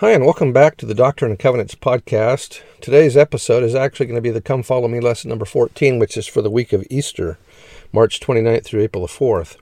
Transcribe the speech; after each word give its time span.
Hi, 0.00 0.12
and 0.12 0.24
welcome 0.24 0.52
back 0.52 0.76
to 0.76 0.86
the 0.86 0.94
Doctrine 0.94 1.32
and 1.32 1.40
Covenants 1.40 1.74
podcast. 1.74 2.62
Today's 2.80 3.16
episode 3.16 3.64
is 3.64 3.74
actually 3.74 4.06
going 4.06 4.14
to 4.14 4.22
be 4.22 4.30
the 4.30 4.40
Come 4.40 4.62
Follow 4.62 4.86
Me 4.86 5.00
lesson 5.00 5.28
number 5.28 5.44
14, 5.44 5.98
which 5.98 6.16
is 6.16 6.28
for 6.28 6.40
the 6.40 6.52
week 6.52 6.72
of 6.72 6.86
Easter, 6.88 7.36
March 7.92 8.20
29th 8.20 8.62
through 8.62 8.82
April 8.82 9.04
the 9.04 9.12
4th. 9.12 9.56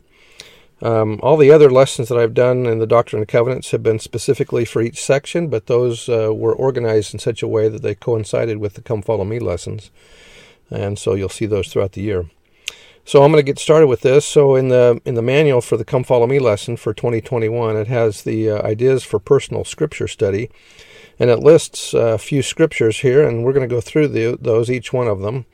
Um, 0.83 1.21
all 1.23 1.39
the 1.39 1.51
other 1.51 1.71
lessons 1.71 2.11
that 2.11 2.19
I've 2.19 2.35
done 2.35 2.67
in 2.67 2.81
the 2.81 2.87
Doctrine 2.87 3.23
and 3.23 3.29
Covenants 3.29 3.71
have 3.71 3.83
been 3.83 3.99
specifically 3.99 4.67
for 4.67 4.83
each 4.83 5.03
section, 5.03 5.49
but 5.49 5.69
those 5.69 6.07
uh, 6.07 6.35
were 6.35 6.55
organized 6.55 7.15
in 7.15 7.19
such 7.19 7.43
a 7.43 7.49
way 7.49 7.71
that 7.71 7.81
they 7.81 7.95
coincided 7.95 8.59
with 8.59 8.75
the 8.75 8.83
Come 8.83 9.01
Follow 9.01 9.25
Me 9.25 9.39
lessons. 9.39 9.91
And 10.71 10.99
so 10.99 11.15
you'll 11.15 11.31
see 11.31 11.47
those 11.47 11.69
throughout 11.69 11.93
the 11.93 12.03
year. 12.03 12.27
So 13.07 13.23
I'm 13.23 13.31
going 13.31 13.39
to 13.39 13.49
get 13.49 13.61
started 13.61 13.87
with 13.87 14.01
this. 14.01 14.27
So 14.27 14.57
in 14.57 14.67
the 14.67 15.01
in 15.05 15.15
the 15.15 15.23
manual 15.23 15.61
for 15.61 15.77
the 15.77 15.85
Come 15.85 16.03
Follow 16.03 16.27
Me 16.27 16.41
lesson 16.41 16.77
for 16.77 16.93
2021, 16.93 17.77
it 17.77 17.87
has 17.87 18.25
the 18.25 18.51
uh, 18.51 18.63
ideas 18.63 19.05
for 19.05 19.21
personal 19.21 19.65
scripture 19.65 20.09
study, 20.09 20.51
and 21.17 21.31
it 21.31 21.39
lists 21.39 21.95
uh, 21.95 22.15
a 22.15 22.19
few 22.19 22.43
scriptures 22.43 22.99
here, 22.99 23.27
and 23.27 23.45
we're 23.45 23.53
going 23.53 23.69
to 23.69 23.73
go 23.73 23.81
through 23.81 24.09
the, 24.09 24.37
those 24.41 24.69
each 24.69 24.93
one 24.93 25.07
of 25.07 25.21
them. 25.21 25.47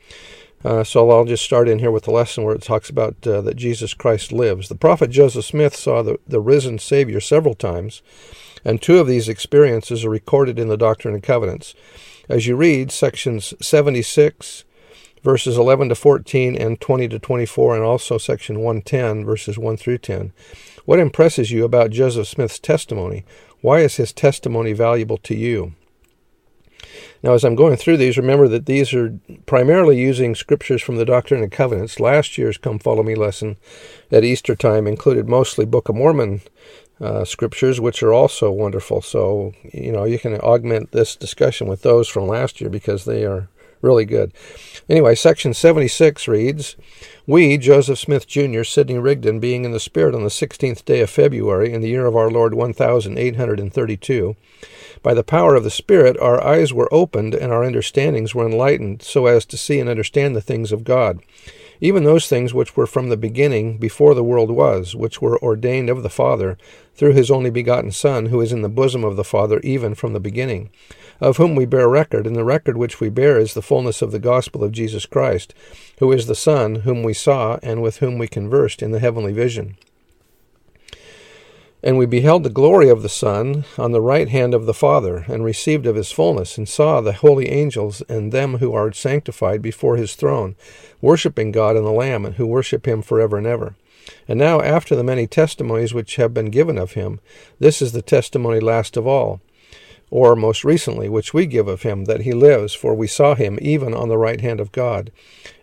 Uh, 0.65 0.83
so 0.83 1.11
I'll 1.11 1.25
just 1.25 1.45
start 1.45 1.69
in 1.69 1.77
here 1.77 1.91
with 1.91 2.05
the 2.05 2.11
lesson 2.11 2.43
where 2.43 2.55
it 2.55 2.63
talks 2.63 2.89
about 2.89 3.27
uh, 3.27 3.41
that 3.41 3.55
Jesus 3.55 3.93
Christ 3.93 4.31
lives. 4.31 4.67
The 4.67 4.75
prophet 4.75 5.11
Joseph 5.11 5.45
Smith 5.45 5.75
saw 5.75 6.01
the, 6.01 6.17
the 6.27 6.41
risen 6.41 6.79
Savior 6.79 7.19
several 7.19 7.53
times, 7.53 8.01
and 8.65 8.81
two 8.81 8.97
of 8.97 9.05
these 9.05 9.29
experiences 9.29 10.03
are 10.03 10.09
recorded 10.09 10.57
in 10.57 10.69
the 10.69 10.77
Doctrine 10.77 11.13
and 11.13 11.21
Covenants. 11.21 11.75
As 12.27 12.47
you 12.47 12.55
read 12.55 12.91
sections 12.91 13.53
76 13.61 14.63
verses 15.23 15.57
11 15.57 15.89
to 15.89 15.95
14 15.95 16.55
and 16.55 16.79
20 16.79 17.07
to 17.07 17.19
24, 17.19 17.75
and 17.75 17.83
also 17.83 18.17
section 18.17 18.59
110, 18.59 19.25
verses 19.25 19.57
1 19.57 19.77
through 19.77 19.97
10. 19.97 20.33
What 20.85 20.99
impresses 20.99 21.51
you 21.51 21.63
about 21.63 21.91
Joseph 21.91 22.27
Smith's 22.27 22.59
testimony? 22.59 23.25
Why 23.61 23.79
is 23.79 23.95
his 23.95 24.11
testimony 24.11 24.73
valuable 24.73 25.17
to 25.19 25.35
you? 25.35 25.73
Now, 27.23 27.33
as 27.33 27.45
I'm 27.45 27.55
going 27.55 27.77
through 27.77 27.97
these, 27.97 28.17
remember 28.17 28.49
that 28.49 28.65
these 28.65 28.93
are 28.93 29.17
primarily 29.45 29.97
using 29.97 30.35
scriptures 30.35 30.81
from 30.81 30.97
the 30.97 31.05
Doctrine 31.05 31.41
and 31.41 31.51
Covenants. 31.51 32.01
Last 32.01 32.37
year's 32.37 32.57
Come 32.57 32.79
Follow 32.79 33.01
Me 33.01 33.15
lesson 33.15 33.55
at 34.11 34.25
Easter 34.25 34.55
time 34.55 34.85
included 34.87 35.29
mostly 35.29 35.65
Book 35.65 35.87
of 35.87 35.95
Mormon 35.95 36.41
uh, 36.99 37.23
scriptures, 37.23 37.79
which 37.79 38.03
are 38.03 38.13
also 38.13 38.51
wonderful. 38.51 39.01
So, 39.01 39.53
you 39.73 39.93
know, 39.93 40.03
you 40.03 40.19
can 40.19 40.35
augment 40.41 40.91
this 40.91 41.15
discussion 41.15 41.67
with 41.67 41.81
those 41.81 42.09
from 42.09 42.27
last 42.27 42.59
year 42.59 42.69
because 42.69 43.05
they 43.05 43.23
are 43.23 43.47
really 43.83 44.05
good. 44.05 44.33
Anyway, 44.89 45.13
section 45.13 45.53
76 45.53 46.27
reads 46.27 46.75
We, 47.27 47.57
Joseph 47.57 47.99
Smith 47.99 48.25
Jr., 48.25 48.63
Sidney 48.63 48.97
Rigdon, 48.97 49.39
being 49.39 49.65
in 49.65 49.71
the 49.71 49.79
Spirit 49.79 50.15
on 50.15 50.23
the 50.23 50.29
16th 50.29 50.83
day 50.85 51.01
of 51.01 51.09
February, 51.09 51.71
in 51.71 51.81
the 51.81 51.89
year 51.89 52.05
of 52.05 52.15
our 52.15 52.31
Lord 52.31 52.53
1832, 52.55 54.35
by 55.03 55.13
the 55.13 55.23
power 55.23 55.53
of 55.55 55.63
the 55.63 55.69
Spirit, 55.69 56.17
our 56.19 56.43
eyes 56.43 56.73
were 56.73 56.91
opened 56.91 57.35
and 57.35 57.51
our 57.51 57.63
understandings 57.63 58.33
were 58.33 58.47
enlightened, 58.47 59.01
so 59.01 59.25
as 59.27 59.45
to 59.45 59.57
see 59.57 59.79
and 59.79 59.89
understand 59.89 60.35
the 60.35 60.41
things 60.41 60.71
of 60.71 60.83
God 60.83 61.19
even 61.81 62.05
those 62.05 62.27
things 62.27 62.53
which 62.53 62.77
were 62.77 62.87
from 62.87 63.09
the 63.09 63.17
beginning, 63.17 63.77
before 63.77 64.15
the 64.15 64.23
world 64.23 64.49
was, 64.49 64.95
which 64.95 65.21
were 65.21 65.37
ordained 65.43 65.89
of 65.89 66.01
the 66.01 66.09
Father, 66.09 66.57
through 66.95 67.11
his 67.11 67.29
only 67.29 67.49
begotten 67.49 67.91
Son, 67.91 68.27
who 68.27 68.39
is 68.39 68.53
in 68.53 68.61
the 68.61 68.69
bosom 68.69 69.03
of 69.03 69.17
the 69.17 69.23
Father 69.25 69.59
even 69.65 69.93
from 69.93 70.13
the 70.13 70.19
beginning 70.21 70.69
of 71.23 71.37
whom 71.37 71.55
we 71.55 71.65
bear 71.65 71.87
record, 71.87 72.27
and 72.27 72.35
the 72.35 72.43
record 72.43 72.75
which 72.75 72.99
we 72.99 73.07
bear 73.07 73.39
is 73.39 73.53
the 73.53 73.61
fullness 73.61 74.01
of 74.01 74.11
the 74.11 74.19
gospel 74.19 74.61
of 74.61 74.73
Jesus 74.73 75.05
Christ, 75.05 75.53
who 75.99 76.11
is 76.11 76.27
the 76.27 76.35
Son, 76.35 76.75
whom 76.75 77.01
we 77.01 77.13
saw, 77.13 77.57
and 77.63 77.81
with 77.81 77.97
whom 77.97 78.17
we 78.17 78.27
conversed 78.27 78.81
in 78.81 78.91
the 78.91 78.99
heavenly 78.99 79.31
vision. 79.31 79.77
And 81.81 81.97
we 81.97 82.05
beheld 82.05 82.43
the 82.43 82.49
glory 82.49 82.89
of 82.89 83.03
the 83.03 83.09
Son 83.09 83.63
on 83.77 83.93
the 83.93 84.01
right 84.01 84.27
hand 84.27 84.53
of 84.53 84.65
the 84.65 84.73
Father, 84.73 85.23
and 85.29 85.45
received 85.45 85.85
of 85.85 85.95
his 85.95 86.11
fullness, 86.11 86.57
and 86.57 86.67
saw 86.67 86.99
the 86.99 87.13
holy 87.13 87.47
angels 87.49 88.01
and 88.09 88.33
them 88.33 88.57
who 88.57 88.73
are 88.73 88.91
sanctified 88.91 89.61
before 89.61 89.95
his 89.95 90.15
throne, 90.15 90.57
worshipping 90.99 91.53
God 91.53 91.77
and 91.77 91.85
the 91.85 91.91
Lamb, 91.91 92.25
and 92.25 92.35
who 92.35 92.45
worship 92.45 92.85
him 92.85 93.01
for 93.01 93.21
ever 93.21 93.37
and 93.37 93.47
ever. 93.47 93.75
And 94.27 94.37
now, 94.37 94.59
after 94.59 94.93
the 94.93 95.05
many 95.05 95.27
testimonies 95.27 95.93
which 95.93 96.17
have 96.17 96.33
been 96.33 96.49
given 96.49 96.77
of 96.77 96.93
him, 96.93 97.21
this 97.59 97.81
is 97.81 97.93
the 97.93 98.01
testimony 98.01 98.59
last 98.59 98.97
of 98.97 99.07
all 99.07 99.39
or 100.13 100.35
most 100.35 100.63
recently, 100.63 101.09
which 101.09 101.33
we 101.33 101.47
give 101.47 101.67
of 101.67 101.81
him, 101.81 102.05
that 102.05 102.21
he 102.21 102.33
lives, 102.33 102.71
for 102.71 102.93
we 102.93 103.07
saw 103.07 103.33
him 103.33 103.57
even 103.63 103.95
on 103.95 104.09
the 104.09 104.17
right 104.17 104.41
hand 104.41 104.59
of 104.59 104.71
God. 104.71 105.11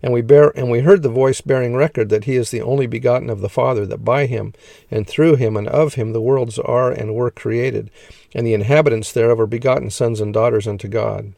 And 0.02 0.12
we 0.12 0.22
bear 0.22 0.48
and 0.58 0.68
we 0.68 0.80
heard 0.80 1.04
the 1.04 1.08
voice 1.08 1.40
bearing 1.40 1.76
record 1.76 2.08
that 2.08 2.24
he 2.24 2.34
is 2.34 2.50
the 2.50 2.60
only 2.60 2.88
begotten 2.88 3.30
of 3.30 3.42
the 3.42 3.48
Father, 3.48 3.86
that 3.86 4.04
by 4.04 4.26
him 4.26 4.52
and 4.90 5.06
through 5.06 5.36
him 5.36 5.56
and 5.56 5.68
of 5.68 5.94
him 5.94 6.12
the 6.12 6.20
worlds 6.20 6.58
are 6.58 6.90
and 6.90 7.14
were 7.14 7.30
created, 7.30 7.92
and 8.34 8.44
the 8.44 8.54
inhabitants 8.54 9.12
thereof 9.12 9.38
are 9.38 9.46
begotten 9.46 9.88
sons 9.88 10.20
and 10.20 10.34
daughters 10.34 10.66
unto 10.66 10.88
God. 10.88 11.32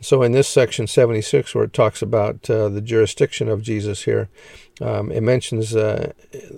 So 0.00 0.22
in 0.22 0.32
this 0.32 0.48
section 0.48 0.86
76, 0.86 1.54
where 1.54 1.64
it 1.64 1.72
talks 1.72 2.02
about 2.02 2.48
uh, 2.50 2.68
the 2.68 2.80
jurisdiction 2.80 3.48
of 3.48 3.62
Jesus 3.62 4.04
here, 4.04 4.28
um, 4.80 5.12
it 5.12 5.22
mentions 5.22 5.74
uh, 5.74 6.12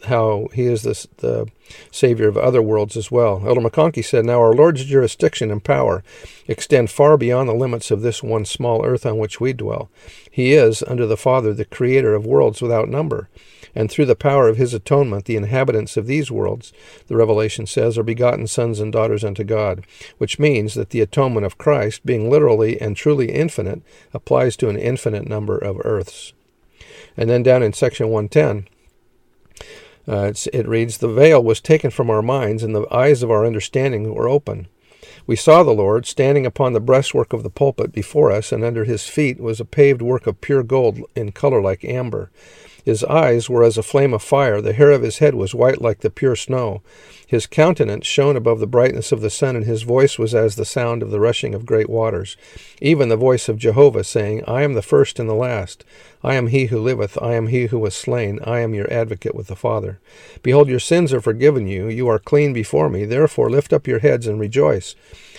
how 0.07 0.49
he 0.55 0.65
is 0.65 0.83
the, 0.83 1.07
the 1.19 1.47
Savior 1.91 2.29
of 2.29 2.37
other 2.37 2.63
worlds 2.63 2.97
as 2.97 3.11
well. 3.11 3.43
Elder 3.47 3.61
McConkie 3.61 4.05
said, 4.05 4.25
Now 4.25 4.41
our 4.41 4.55
Lord's 4.55 4.85
jurisdiction 4.85 5.51
and 5.51 5.63
power 5.63 6.03
extend 6.49 6.91
far 6.91 7.17
beyond 7.17 7.49
the 7.49 7.55
limits 7.55 7.91
of 7.91 8.01
this 8.01 8.23
one 8.23 8.45
small 8.45 8.85
earth 8.85 9.05
on 9.05 9.19
which 9.19 9.41
we 9.41 9.53
dwell. 9.53 9.91
He 10.31 10.55
is, 10.55 10.83
under 10.85 11.07
the 11.07 11.17
Father, 11.17 11.53
the 11.53 11.65
Creator 11.65 12.15
of 12.15 12.27
worlds 12.27 12.63
without 12.63 12.89
number 12.89 13.29
and 13.75 13.91
through 13.91 14.07
the 14.07 14.17
power 14.17 14.49
of 14.49 14.57
his 14.57 14.75
atonement, 14.75 15.25
the 15.25 15.37
inhabitants 15.37 15.97
of 15.97 16.07
these 16.07 16.31
worlds, 16.31 16.73
the 17.09 17.17
Revelation 17.17 17.67
says, 17.67 17.99
are 17.99 18.03
begotten 18.03 18.47
sons 18.47 18.81
and 18.81 18.93
daughters 18.93 19.25
unto 19.25 19.45
God, 19.45 19.85
which 20.19 20.39
means 20.39 20.75
that 20.75 20.91
the 20.91 21.01
atonement 21.01 21.47
of 21.47 21.59
Christ, 21.59 22.07
being 22.07 22.31
literally 22.31 22.81
and 22.81 22.97
truly 22.97 23.33
infinite, 23.33 23.83
applies 24.15 24.57
to 24.57 24.69
an 24.69 24.79
infinite 24.79 25.27
number 25.27 25.59
of 25.59 25.81
earths. 25.85 26.33
And 27.17 27.31
then 27.31 27.43
down 27.43 27.63
in 27.63 27.73
section 27.73 28.09
110, 28.09 28.69
uh, 30.09 30.33
it 30.53 30.69
reads, 30.69 30.99
The 30.99 31.09
veil 31.09 31.43
was 31.43 31.61
taken 31.61 31.91
from 31.91 32.11
our 32.11 32.23
minds, 32.23 32.63
and 32.63 32.75
the 32.75 32.87
eyes 32.95 33.23
of 33.23 33.31
our 33.31 33.45
understanding 33.45 34.13
were 34.15 34.29
open. 34.29 34.69
We 35.27 35.35
saw 35.35 35.63
the 35.63 35.73
Lord 35.73 36.07
standing 36.07 36.47
upon 36.47 36.73
the 36.73 36.81
breastwork 36.81 37.33
of 37.33 37.43
the 37.43 37.51
pulpit 37.51 37.93
before 37.93 38.31
us, 38.31 38.53
and 38.53 38.63
under 38.63 38.85
his 38.85 39.09
feet 39.09 39.41
was 39.41 39.61
a 39.61 39.65
paved 39.65 40.03
work 40.03 40.27
of 40.27 40.41
pure 40.41 40.63
gold 40.63 41.01
in 41.17 41.33
color 41.33 41.61
like 41.61 41.85
amber. 41.85 42.31
His 42.87 43.03
eyes 43.03 43.51
were 43.51 43.65
as 43.65 43.77
a 43.77 43.83
flame 43.83 44.15
of 44.15 44.23
fire, 44.23 44.61
the 44.61 44.73
hair 44.73 44.93
of 44.93 45.03
his 45.03 45.19
head 45.19 45.35
was 45.35 45.57
white 45.57 45.83
like 45.83 46.01
the 46.01 46.09
pure 46.09 46.37
snow. 46.37 46.83
His 47.29 47.49
countenance 47.49 48.07
shone 48.07 48.37
above 48.37 48.61
the 48.61 48.69
brightness 48.69 49.11
of 49.11 49.21
the 49.21 49.31
sun, 49.31 49.57
and 49.57 49.65
his 49.65 49.83
voice 49.83 50.17
was 50.17 50.33
as 50.33 50.55
the 50.55 50.65
sound 50.65 51.03
of 51.03 51.11
the 51.11 51.19
rushing 51.19 51.55
of 51.57 51.67
great 51.67 51.91
waters. 51.91 52.37
Even 52.81 53.09
the 53.09 53.17
voice 53.17 53.49
of 53.49 53.59
Jehovah, 53.59 54.05
saying, 54.05 54.45
I 54.47 54.63
am 54.63 54.75
the 54.75 54.83
first 54.83 55.19
and 55.19 55.29
the 55.29 55.35
last. 55.35 55.85
I 56.23 56.35
am 56.37 56.47
he 56.47 56.67
who 56.67 56.79
liveth, 56.79 57.21
I 57.21 57.35
am 57.35 57.49
he 57.49 57.67
who 57.67 57.81
was 57.81 57.97
slain, 57.97 58.39
I 58.45 58.61
am 58.61 58.75
your 58.75 58.93
advocate 58.93 59.35
with 59.35 59.49
the 59.49 59.57
Father. 59.57 59.99
Behold, 60.43 60.69
your 60.69 60.79
sins 60.79 61.13
are 61.13 61.21
forgiven 61.21 61.67
you, 61.67 61.89
you 61.89 62.07
are 62.07 62.21
clean 62.21 62.53
before 62.53 62.89
me, 62.89 63.05
therefore 63.05 63.51
lift 63.51 63.73
up 63.73 63.89
your 63.89 63.99
heads 63.99 64.29
and 64.29 64.39
rejoice. 64.39 64.95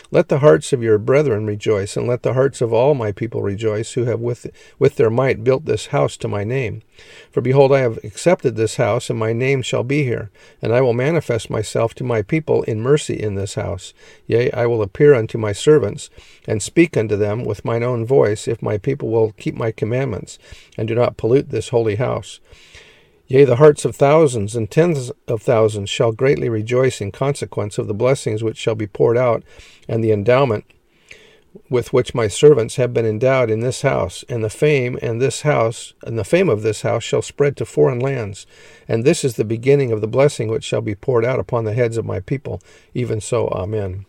Let 0.10 0.30
the 0.30 0.40
hearts 0.40 0.72
of 0.72 0.82
your 0.82 0.98
brethren 0.98 1.46
rejoice, 1.46 1.98
and 1.98 2.08
let 2.08 2.24
the 2.24 2.34
hearts 2.34 2.62
of 2.62 2.72
all 2.72 2.96
my 2.96 3.12
people 3.12 3.42
rejoice, 3.42 3.94
who 3.94 4.06
have 4.06 4.22
with, 4.22 4.48
with 4.80 4.96
their 4.96 5.10
might 5.10 5.44
built 5.44 5.66
this 5.66 5.88
house 5.88 6.16
to 6.18 6.30
my 6.30 6.46
name. 6.46 6.82
For 7.30 7.42
behold, 7.42 7.74
I 7.74 7.80
have 7.80 8.00
accepted 8.06 8.56
this 8.56 8.78
house, 8.78 9.10
and 9.10 9.20
my 9.20 9.34
name 9.34 9.62
shall 9.62 9.84
be 9.84 10.04
here, 10.04 10.30
and 10.62 10.74
I 10.74 10.80
will 10.80 10.94
manifest 10.94 11.50
myself 11.50 11.77
to 11.96 12.04
my 12.04 12.22
people 12.22 12.64
in 12.64 12.82
mercy 12.82 13.14
in 13.14 13.36
this 13.36 13.56
house. 13.56 13.94
Yea, 14.26 14.52
I 14.52 14.66
will 14.66 14.82
appear 14.82 15.14
unto 15.14 15.38
my 15.38 15.52
servants, 15.52 16.10
and 16.48 16.62
speak 16.62 16.98
unto 16.98 17.16
them 17.16 17.44
with 17.44 17.66
mine 17.66 17.84
own 17.84 18.06
voice, 18.06 18.48
if 18.48 18.62
my 18.62 18.78
people 18.78 19.10
will 19.10 19.34
keep 19.34 19.56
my 19.56 19.72
commandments, 19.72 20.38
and 20.78 20.88
do 20.88 20.96
not 20.96 21.18
pollute 21.18 21.50
this 21.50 21.70
holy 21.70 21.96
house. 21.96 22.40
Yea, 23.28 23.44
the 23.44 23.58
hearts 23.58 23.84
of 23.84 23.96
thousands 23.96 24.56
and 24.56 24.72
tens 24.72 25.12
of 25.28 25.42
thousands 25.42 25.90
shall 25.90 26.12
greatly 26.14 26.48
rejoice 26.48 27.02
in 27.02 27.12
consequence 27.12 27.78
of 27.78 27.88
the 27.88 27.94
blessings 27.94 28.44
which 28.44 28.58
shall 28.58 28.76
be 28.76 28.88
poured 28.88 29.18
out, 29.18 29.44
and 29.88 30.04
the 30.04 30.12
endowment 30.12 30.66
with 31.70 31.94
which 31.94 32.16
my 32.16 32.28
servants 32.28 32.76
have 32.76 32.94
been 32.94 33.06
endowed 33.06 33.50
in 33.50 33.60
this 33.60 33.82
house, 33.82 34.24
and 34.30 34.44
the 34.44 34.50
fame 34.50 34.98
and 35.02 35.22
this 35.22 35.42
house 35.42 35.94
and 36.04 36.18
the 36.18 36.24
fame 36.24 36.50
of 36.50 36.62
this 36.62 36.82
house 36.82 37.04
shall 37.04 37.22
spread 37.22 37.58
to 37.58 37.66
foreign 37.66 38.00
lands, 38.00 38.46
and 38.88 39.04
this 39.04 39.24
is 39.24 39.36
the 39.36 39.46
beginning 39.46 39.92
of 39.92 40.02
the 40.02 40.08
blessing 40.08 40.48
which 40.48 40.64
shall 40.64 40.82
be 40.82 40.96
poured 40.96 41.26
out 41.26 41.40
upon 41.40 41.66
the 41.66 41.74
heads 41.74 41.98
of 41.98 42.06
my 42.06 42.20
people. 42.20 42.62
Even 42.94 43.22
so, 43.22 43.48
Amen. 43.50 44.06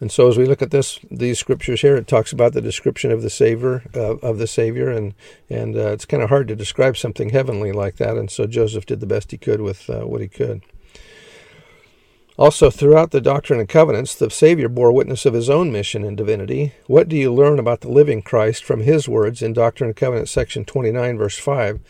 And 0.00 0.10
so, 0.10 0.28
as 0.28 0.38
we 0.38 0.46
look 0.46 0.62
at 0.62 0.70
this, 0.70 0.98
these 1.10 1.38
scriptures 1.38 1.82
here, 1.82 1.94
it 1.94 2.06
talks 2.06 2.32
about 2.32 2.54
the 2.54 2.62
description 2.62 3.12
of 3.12 3.20
the 3.20 3.28
Savior, 3.28 3.82
uh, 3.94 4.16
of 4.16 4.38
the 4.38 4.46
Savior, 4.46 4.88
and 4.88 5.14
and 5.50 5.76
uh, 5.76 5.92
it's 5.92 6.06
kind 6.06 6.22
of 6.22 6.30
hard 6.30 6.48
to 6.48 6.56
describe 6.56 6.96
something 6.96 7.28
heavenly 7.28 7.70
like 7.70 7.96
that. 7.96 8.16
And 8.16 8.30
so, 8.30 8.46
Joseph 8.46 8.86
did 8.86 9.00
the 9.00 9.06
best 9.06 9.30
he 9.30 9.36
could 9.36 9.60
with 9.60 9.90
uh, 9.90 10.06
what 10.06 10.22
he 10.22 10.28
could. 10.28 10.62
Also, 12.40 12.70
throughout 12.70 13.10
the 13.10 13.20
Doctrine 13.20 13.60
and 13.60 13.68
Covenants, 13.68 14.14
the 14.14 14.30
Savior 14.30 14.70
bore 14.70 14.92
witness 14.92 15.26
of 15.26 15.34
his 15.34 15.50
own 15.50 15.70
mission 15.70 16.02
and 16.02 16.16
divinity. 16.16 16.72
What 16.86 17.06
do 17.06 17.14
you 17.14 17.30
learn 17.30 17.58
about 17.58 17.82
the 17.82 17.90
living 17.90 18.22
Christ 18.22 18.64
from 18.64 18.80
his 18.80 19.06
words 19.06 19.42
in 19.42 19.52
Doctrine 19.52 19.90
and 19.90 19.96
Covenants, 19.96 20.30
section 20.30 20.64
29, 20.64 21.18
verse 21.18 21.38
5, 21.38 21.80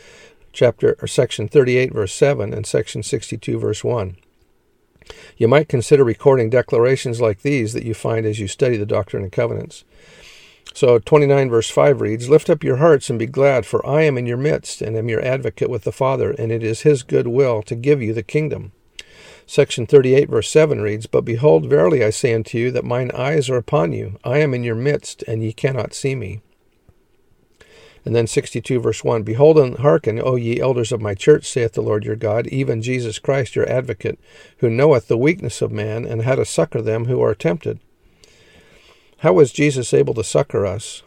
chapter 0.52 0.96
or 1.00 1.06
section 1.06 1.46
38, 1.46 1.92
verse 1.92 2.12
7, 2.12 2.52
and 2.52 2.66
section 2.66 3.04
62, 3.04 3.60
verse 3.60 3.84
1? 3.84 4.16
You 5.36 5.46
might 5.46 5.68
consider 5.68 6.02
recording 6.02 6.50
declarations 6.50 7.20
like 7.20 7.42
these 7.42 7.72
that 7.74 7.86
you 7.86 7.94
find 7.94 8.26
as 8.26 8.40
you 8.40 8.48
study 8.48 8.76
the 8.76 8.84
Doctrine 8.84 9.22
and 9.22 9.30
Covenants. 9.30 9.84
So 10.74 10.98
29 10.98 11.48
verse 11.48 11.70
5 11.70 12.00
reads, 12.00 12.28
Lift 12.28 12.50
up 12.50 12.64
your 12.64 12.78
hearts 12.78 13.08
and 13.08 13.20
be 13.20 13.26
glad, 13.26 13.66
for 13.66 13.86
I 13.86 14.02
am 14.02 14.18
in 14.18 14.26
your 14.26 14.36
midst, 14.36 14.82
and 14.82 14.96
am 14.96 15.08
your 15.08 15.24
advocate 15.24 15.70
with 15.70 15.84
the 15.84 15.92
Father, 15.92 16.32
and 16.32 16.50
it 16.50 16.64
is 16.64 16.80
his 16.80 17.04
good 17.04 17.28
will 17.28 17.62
to 17.62 17.76
give 17.76 18.02
you 18.02 18.12
the 18.12 18.24
kingdom. 18.24 18.72
Section 19.50 19.84
38 19.84 20.28
verse 20.28 20.48
7 20.48 20.80
reads, 20.80 21.08
But 21.08 21.24
behold, 21.24 21.68
verily 21.68 22.04
I 22.04 22.10
say 22.10 22.32
unto 22.32 22.56
you, 22.56 22.70
that 22.70 22.84
mine 22.84 23.10
eyes 23.10 23.50
are 23.50 23.56
upon 23.56 23.90
you. 23.90 24.16
I 24.22 24.38
am 24.38 24.54
in 24.54 24.62
your 24.62 24.76
midst, 24.76 25.24
and 25.26 25.42
ye 25.42 25.52
cannot 25.52 25.92
see 25.92 26.14
me. 26.14 26.40
And 28.04 28.14
then 28.14 28.28
62 28.28 28.78
verse 28.78 29.02
1 29.02 29.24
Behold 29.24 29.58
and 29.58 29.76
hearken, 29.78 30.20
O 30.22 30.36
ye 30.36 30.60
elders 30.60 30.92
of 30.92 31.00
my 31.00 31.16
church, 31.16 31.48
saith 31.48 31.72
the 31.72 31.82
Lord 31.82 32.04
your 32.04 32.14
God, 32.14 32.46
even 32.46 32.80
Jesus 32.80 33.18
Christ 33.18 33.56
your 33.56 33.68
advocate, 33.68 34.20
who 34.58 34.70
knoweth 34.70 35.08
the 35.08 35.18
weakness 35.18 35.60
of 35.60 35.72
man, 35.72 36.04
and 36.04 36.22
how 36.22 36.36
to 36.36 36.44
succor 36.44 36.80
them 36.80 37.06
who 37.06 37.20
are 37.20 37.34
tempted. 37.34 37.80
How 39.18 39.32
was 39.32 39.50
Jesus 39.50 39.92
able 39.92 40.14
to 40.14 40.22
succor 40.22 40.64
us? 40.64 41.02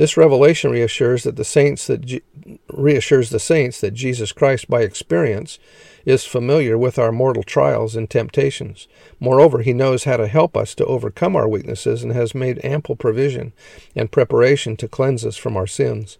This 0.00 0.16
revelation 0.16 0.70
reassures 0.70 1.24
that 1.24 1.36
the 1.36 1.44
saints 1.44 1.86
that 1.86 2.00
G- 2.00 2.22
reassures 2.72 3.28
the 3.28 3.38
saints 3.38 3.82
that 3.82 3.90
Jesus 3.90 4.32
Christ 4.32 4.66
by 4.66 4.80
experience 4.80 5.58
is 6.06 6.24
familiar 6.24 6.78
with 6.78 6.98
our 6.98 7.12
mortal 7.12 7.42
trials 7.42 7.94
and 7.94 8.08
temptations. 8.08 8.88
Moreover, 9.20 9.60
he 9.60 9.74
knows 9.74 10.04
how 10.04 10.16
to 10.16 10.26
help 10.26 10.56
us 10.56 10.74
to 10.76 10.86
overcome 10.86 11.36
our 11.36 11.46
weaknesses 11.46 12.02
and 12.02 12.14
has 12.14 12.34
made 12.34 12.64
ample 12.64 12.96
provision 12.96 13.52
and 13.94 14.10
preparation 14.10 14.74
to 14.78 14.88
cleanse 14.88 15.26
us 15.26 15.36
from 15.36 15.54
our 15.54 15.66
sins. 15.66 16.16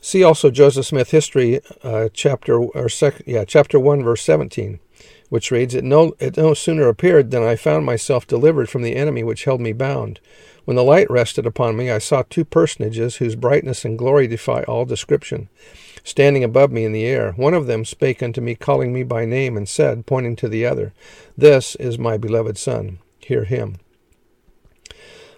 See 0.00 0.24
also 0.24 0.50
Joseph 0.50 0.86
Smith 0.86 1.10
History, 1.10 1.60
uh, 1.82 2.08
chapter 2.14 2.58
or 2.58 2.88
sec, 2.88 3.20
yeah, 3.26 3.44
chapter 3.44 3.78
one, 3.78 4.02
verse 4.02 4.22
seventeen, 4.22 4.80
which 5.30 5.50
reads, 5.50 5.74
"It 5.74 5.84
no 5.84 6.14
it 6.20 6.36
no 6.36 6.52
sooner 6.52 6.88
appeared 6.88 7.30
than 7.30 7.42
I 7.42 7.56
found 7.56 7.86
myself 7.86 8.26
delivered 8.26 8.68
from 8.68 8.82
the 8.82 8.96
enemy 8.96 9.24
which 9.24 9.44
held 9.44 9.62
me 9.62 9.72
bound. 9.72 10.20
When 10.66 10.76
the 10.76 10.84
light 10.84 11.10
rested 11.10 11.46
upon 11.46 11.76
me, 11.76 11.90
I 11.90 11.98
saw 11.98 12.22
two 12.22 12.44
personages 12.44 13.16
whose 13.16 13.34
brightness 13.34 13.84
and 13.84 13.98
glory 13.98 14.26
defy 14.26 14.62
all 14.64 14.84
description 14.84 15.48
standing 16.04 16.44
above 16.44 16.70
me 16.70 16.84
in 16.84 16.92
the 16.92 17.04
air. 17.04 17.32
One 17.32 17.54
of 17.54 17.66
them 17.66 17.84
spake 17.84 18.22
unto 18.22 18.40
me, 18.40 18.54
calling 18.54 18.92
me 18.92 19.02
by 19.02 19.24
name, 19.24 19.56
and 19.56 19.68
said, 19.68 20.06
pointing 20.06 20.36
to 20.36 20.48
the 20.48 20.66
other, 20.66 20.92
This 21.36 21.74
is 21.76 21.98
my 21.98 22.16
beloved 22.16 22.58
Son. 22.58 22.98
Hear 23.20 23.44
him. 23.44 23.76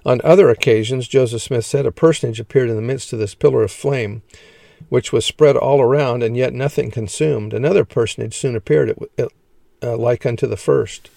On 0.04 0.20
other 0.24 0.50
occasions, 0.50 1.06
Joseph 1.06 1.42
Smith 1.42 1.64
said, 1.64 1.86
a 1.86 1.92
personage 1.92 2.40
appeared 2.40 2.70
in 2.70 2.76
the 2.76 2.82
midst 2.82 3.12
of 3.12 3.18
this 3.18 3.34
pillar 3.34 3.62
of 3.62 3.70
flame, 3.70 4.22
which 4.88 5.12
was 5.12 5.24
spread 5.24 5.56
all 5.56 5.80
around, 5.80 6.22
and 6.22 6.36
yet 6.36 6.52
nothing 6.52 6.90
consumed. 6.90 7.54
Another 7.54 7.84
personage 7.84 8.36
soon 8.36 8.56
appeared, 8.56 8.96
uh, 9.82 9.96
like 9.96 10.24
unto 10.24 10.46
the 10.46 10.56
first. 10.56 11.10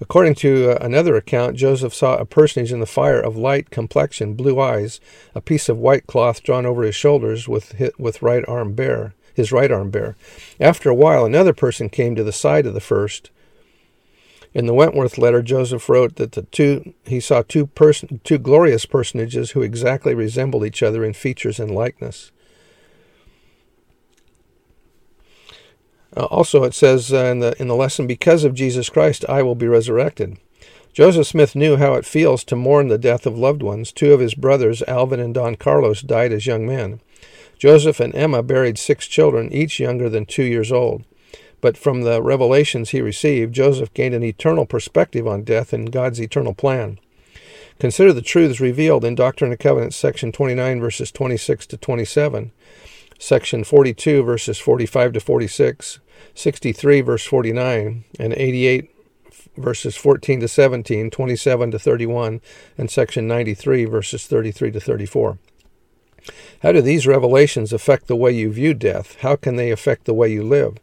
According 0.00 0.36
to 0.36 0.70
uh, 0.70 0.78
another 0.80 1.14
account, 1.14 1.56
Joseph 1.56 1.92
saw 1.92 2.16
a 2.16 2.24
personage 2.24 2.72
in 2.72 2.80
the 2.80 2.86
fire 2.86 3.20
of 3.20 3.36
light 3.36 3.70
complexion, 3.70 4.34
blue 4.34 4.58
eyes, 4.58 4.98
a 5.34 5.42
piece 5.42 5.68
of 5.68 5.78
white 5.78 6.06
cloth 6.06 6.42
drawn 6.42 6.64
over 6.64 6.82
his 6.82 6.94
shoulders, 6.94 7.46
with 7.46 7.74
with 7.98 8.22
right 8.22 8.44
arm 8.48 8.72
bare, 8.72 9.14
his 9.34 9.52
right 9.52 9.70
arm 9.70 9.90
bare. 9.90 10.16
After 10.58 10.88
a 10.88 10.94
while, 10.94 11.26
another 11.26 11.52
person 11.52 11.90
came 11.90 12.16
to 12.16 12.24
the 12.24 12.32
side 12.32 12.66
of 12.66 12.72
the 12.72 12.80
first. 12.80 13.30
In 14.52 14.66
the 14.66 14.74
Wentworth 14.74 15.16
letter, 15.18 15.42
Joseph 15.42 15.88
wrote 15.88 16.16
that 16.16 16.32
the 16.32 16.42
two 16.42 16.94
he 17.04 17.20
saw 17.20 17.42
two 17.42 17.66
person, 17.66 18.20
two 18.24 18.38
glorious 18.38 18.86
personages 18.86 19.50
who 19.50 19.60
exactly 19.60 20.14
resembled 20.14 20.64
each 20.64 20.82
other 20.82 21.04
in 21.04 21.12
features 21.12 21.60
and 21.60 21.74
likeness. 21.74 22.32
Uh, 26.16 26.24
also, 26.24 26.64
it 26.64 26.74
says 26.74 27.12
uh, 27.12 27.24
in 27.26 27.38
the 27.38 27.60
in 27.60 27.68
the 27.68 27.76
lesson, 27.76 28.06
"Because 28.06 28.44
of 28.44 28.54
Jesus 28.54 28.88
Christ, 28.88 29.24
I 29.28 29.42
will 29.42 29.54
be 29.54 29.68
resurrected." 29.68 30.38
Joseph 30.92 31.28
Smith 31.28 31.54
knew 31.54 31.76
how 31.76 31.94
it 31.94 32.04
feels 32.04 32.42
to 32.44 32.56
mourn 32.56 32.88
the 32.88 32.98
death 32.98 33.24
of 33.24 33.38
loved 33.38 33.62
ones. 33.62 33.92
Two 33.92 34.12
of 34.12 34.18
his 34.18 34.34
brothers, 34.34 34.82
Alvin 34.88 35.20
and 35.20 35.32
Don 35.32 35.54
Carlos, 35.54 36.02
died 36.02 36.32
as 36.32 36.46
young 36.46 36.66
men. 36.66 37.00
Joseph 37.58 38.00
and 38.00 38.14
Emma 38.14 38.42
buried 38.42 38.76
six 38.76 39.06
children, 39.06 39.52
each 39.52 39.78
younger 39.78 40.08
than 40.08 40.26
two 40.26 40.42
years 40.42 40.72
old. 40.72 41.04
But 41.60 41.76
from 41.76 42.02
the 42.02 42.20
revelations 42.20 42.90
he 42.90 43.00
received, 43.00 43.54
Joseph 43.54 43.94
gained 43.94 44.14
an 44.14 44.24
eternal 44.24 44.66
perspective 44.66 45.28
on 45.28 45.44
death 45.44 45.72
and 45.72 45.92
God's 45.92 46.20
eternal 46.20 46.54
plan. 46.54 46.98
Consider 47.78 48.12
the 48.12 48.22
truths 48.22 48.60
revealed 48.60 49.04
in 49.04 49.14
Doctrine 49.14 49.52
and 49.52 49.60
Covenants, 49.60 49.96
section 49.96 50.32
29, 50.32 50.80
verses 50.80 51.12
26 51.12 51.66
to 51.68 51.76
27 51.76 52.50
section 53.20 53.62
42, 53.62 54.22
verses 54.22 54.58
45 54.58 55.12
to 55.12 55.20
46, 55.20 56.00
63, 56.34 57.00
verse 57.02 57.24
49, 57.24 58.04
and 58.18 58.32
88, 58.32 58.90
verses 59.56 59.94
14 59.94 60.40
to 60.40 60.48
17, 60.48 61.10
27 61.10 61.70
to 61.70 61.78
31, 61.78 62.40
and 62.78 62.90
section 62.90 63.28
93, 63.28 63.84
verses 63.84 64.26
33 64.26 64.72
to 64.72 64.80
34. 64.80 65.38
How 66.62 66.72
do 66.72 66.80
these 66.80 67.06
revelations 67.06 67.72
affect 67.72 68.06
the 68.06 68.16
way 68.16 68.32
you 68.32 68.50
view 68.50 68.72
death? 68.72 69.16
How 69.20 69.36
can 69.36 69.56
they 69.56 69.70
affect 69.70 70.06
the 70.06 70.14
way 70.14 70.32
you 70.32 70.42
live? 70.42 70.78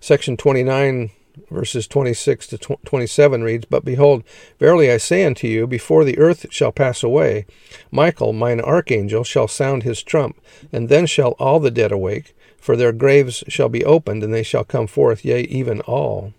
Section 0.00 0.36
29 0.38 1.10
verses 1.50 1.86
26 1.86 2.46
to 2.48 2.58
27 2.58 3.42
reads, 3.42 3.64
But 3.64 3.84
behold, 3.84 4.24
verily 4.58 4.90
I 4.90 4.96
say 4.96 5.24
unto 5.24 5.46
you, 5.46 5.66
before 5.66 6.04
the 6.04 6.18
earth 6.18 6.46
shall 6.50 6.72
pass 6.72 7.02
away, 7.02 7.46
Michael, 7.90 8.32
mine 8.32 8.60
archangel, 8.60 9.24
shall 9.24 9.48
sound 9.48 9.82
his 9.82 10.02
trump, 10.02 10.40
and 10.72 10.88
then 10.88 11.06
shall 11.06 11.32
all 11.32 11.60
the 11.60 11.70
dead 11.70 11.92
awake, 11.92 12.34
for 12.58 12.76
their 12.76 12.92
graves 12.92 13.44
shall 13.48 13.68
be 13.68 13.84
opened, 13.84 14.22
and 14.22 14.32
they 14.32 14.42
shall 14.42 14.64
come 14.64 14.86
forth, 14.86 15.24
yea, 15.24 15.42
even 15.42 15.80
all. 15.82 16.34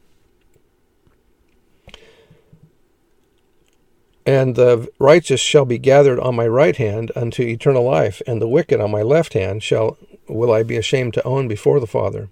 And 4.26 4.56
the 4.56 4.88
righteous 5.00 5.40
shall 5.40 5.66
be 5.66 5.80
gathered 5.80 6.20
on 6.20 6.36
my 6.36 6.48
right 6.48 6.76
hand 6.76 7.12
unto 7.16 7.42
eternal 7.42 7.84
life, 7.84 8.22
and 8.28 8.40
the 8.40 8.48
wicked 8.48 8.80
on 8.80 8.92
my 8.92 9.02
left 9.02 9.34
hand 9.34 9.64
shall 9.64 9.98
will 10.28 10.52
I 10.52 10.62
be 10.62 10.78
ashamed 10.78 11.16
to 11.16 11.24
own 11.24 11.48
before 11.48 11.80
the 11.80 11.88
Father. 11.88 12.30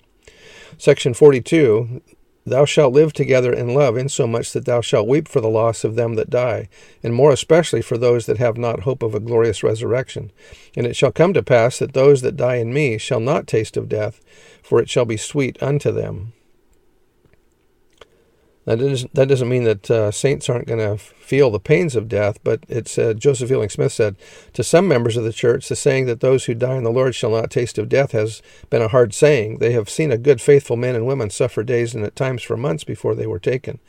Section 0.78 1.16
42 1.16 2.02
Thou 2.48 2.64
shalt 2.64 2.94
live 2.94 3.12
together 3.12 3.52
in 3.52 3.74
love, 3.74 3.98
insomuch 3.98 4.54
that 4.54 4.64
thou 4.64 4.80
shalt 4.80 5.06
weep 5.06 5.28
for 5.28 5.42
the 5.42 5.50
loss 5.50 5.84
of 5.84 5.96
them 5.96 6.16
that 6.16 6.30
die, 6.30 6.70
and 7.04 7.14
more 7.14 7.34
especially 7.34 7.82
for 7.82 7.98
those 7.98 8.26
that 8.26 8.38
have 8.38 8.58
not 8.58 8.84
hope 8.84 9.04
of 9.04 9.14
a 9.14 9.20
glorious 9.20 9.64
resurrection. 9.64 10.32
And 10.74 10.88
it 10.88 10.96
shall 10.96 11.12
come 11.12 11.34
to 11.34 11.44
pass 11.44 11.80
that 11.80 11.92
those 11.92 12.22
that 12.22 12.38
die 12.38 12.56
in 12.56 12.74
me 12.74 12.98
shall 13.00 13.20
not 13.20 13.48
taste 13.48 13.76
of 13.76 13.90
death, 13.90 14.22
for 14.64 14.80
it 14.80 14.90
shall 14.90 15.04
be 15.04 15.18
sweet 15.18 15.62
unto 15.62 15.92
them. 15.92 16.32
That 18.68 18.80
doesn't, 18.80 19.14
that 19.16 19.30
doesn't 19.30 19.48
mean 19.48 19.64
that 19.64 19.90
uh, 19.90 20.12
saints 20.12 20.50
aren't 20.50 20.68
going 20.68 20.82
to 20.82 20.98
feel 20.98 21.50
the 21.50 21.58
pains 21.58 21.96
of 21.96 22.10
death, 22.10 22.38
but 22.44 22.66
it's 22.68 22.98
uh, 22.98 23.14
Joseph 23.14 23.48
Fielding 23.48 23.70
Smith 23.70 23.94
said 23.94 24.18
to 24.52 24.62
some 24.62 24.90
members 24.90 25.16
of 25.16 25.24
the 25.24 25.32
church, 25.32 25.70
the 25.70 25.76
saying 25.78 26.06
that 26.08 26.20
those 26.20 26.46
who 26.46 26.54
die 26.54 26.76
in 26.76 26.84
the 26.84 26.92
Lord 26.92 27.16
shall 27.16 27.32
not 27.32 27.50
taste 27.50 27.78
of 27.78 27.88
death 27.88 28.12
has 28.12 28.42
been 28.70 28.82
a 28.82 28.90
hard 28.90 29.14
saying. 29.14 29.60
They 29.60 29.72
have 29.72 29.90
seen 29.90 30.12
a 30.12 30.18
good, 30.18 30.42
faithful 30.42 30.76
men 30.76 30.96
and 30.96 31.08
women 31.08 31.30
suffer 31.30 31.64
days 31.64 31.96
and 31.96 32.04
at 32.04 32.18
times 32.18 32.44
for 32.44 32.58
months 32.58 32.84
before 32.84 33.16
they 33.16 33.26
were 33.26 33.40
taken. 33.40 33.80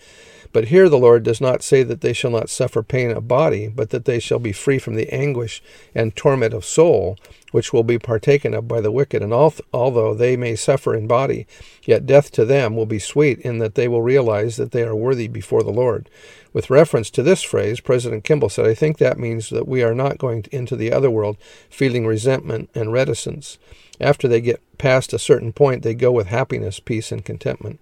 But 0.53 0.69
here 0.69 0.89
the 0.89 0.99
Lord 0.99 1.23
does 1.23 1.41
not 1.41 1.63
say 1.63 1.83
that 1.83 2.01
they 2.01 2.13
shall 2.13 2.31
not 2.31 2.49
suffer 2.49 2.83
pain 2.83 3.11
of 3.11 3.29
body, 3.29 3.69
but 3.69 3.91
that 3.91 4.07
they 4.07 4.19
shall 4.19 4.39
be 4.39 4.53
free 4.53 4.79
from 4.79 4.95
the 4.95 5.13
anguish 5.13 5.63
and 5.95 6.17
torment 6.17 6.55
of 6.55 6.65
soul, 6.65 7.19
which 7.53 7.73
will 7.73 7.83
be 7.83 7.99
partaken 7.99 8.55
of 8.55 8.67
by 8.67 8.81
the 8.81 8.91
wicked. 8.91 9.23
And 9.23 9.33
although 9.33 10.15
they 10.15 10.37
may 10.37 10.57
suffer 10.57 10.95
in 10.95 11.07
body, 11.07 11.47
yet 11.85 12.07
death 12.07 12.31
to 12.33 12.45
them 12.45 12.75
will 12.75 12.87
be 12.87 12.99
sweet 12.99 13.39
in 13.41 13.59
that 13.59 13.75
they 13.75 13.89
will 13.89 14.03
realize 14.03 14.57
that 14.57 14.73
they 14.73 14.85
are 14.85 14.97
worthy 14.97 15.29
before 15.29 15.63
the 15.63 15.71
Lord. 15.71 16.09
With 16.53 16.71
reference 16.71 17.11
to 17.11 17.23
this 17.23 17.43
phrase, 17.43 17.81
President 17.81 18.25
Kimball 18.25 18.49
said, 18.49 18.67
I 18.67 18.75
think 18.75 18.99
that 18.99 19.19
means 19.19 19.51
that 19.51 19.69
we 19.69 19.83
are 19.83 19.95
not 19.95 20.19
going 20.19 20.47
into 20.51 20.77
the 20.77 20.93
other 20.93 21.11
world 21.11 21.37
feeling 21.69 22.07
resentment 22.07 22.71
and 22.75 22.93
reticence. 22.93 23.59
After 24.01 24.29
they 24.29 24.41
get 24.41 24.63
past 24.79 25.13
a 25.13 25.19
certain 25.19 25.53
point, 25.53 25.83
they 25.83 25.95
go 25.95 26.11
with 26.11 26.29
happiness, 26.29 26.81
peace, 26.81 27.13
and 27.13 27.25
contentment. 27.25 27.81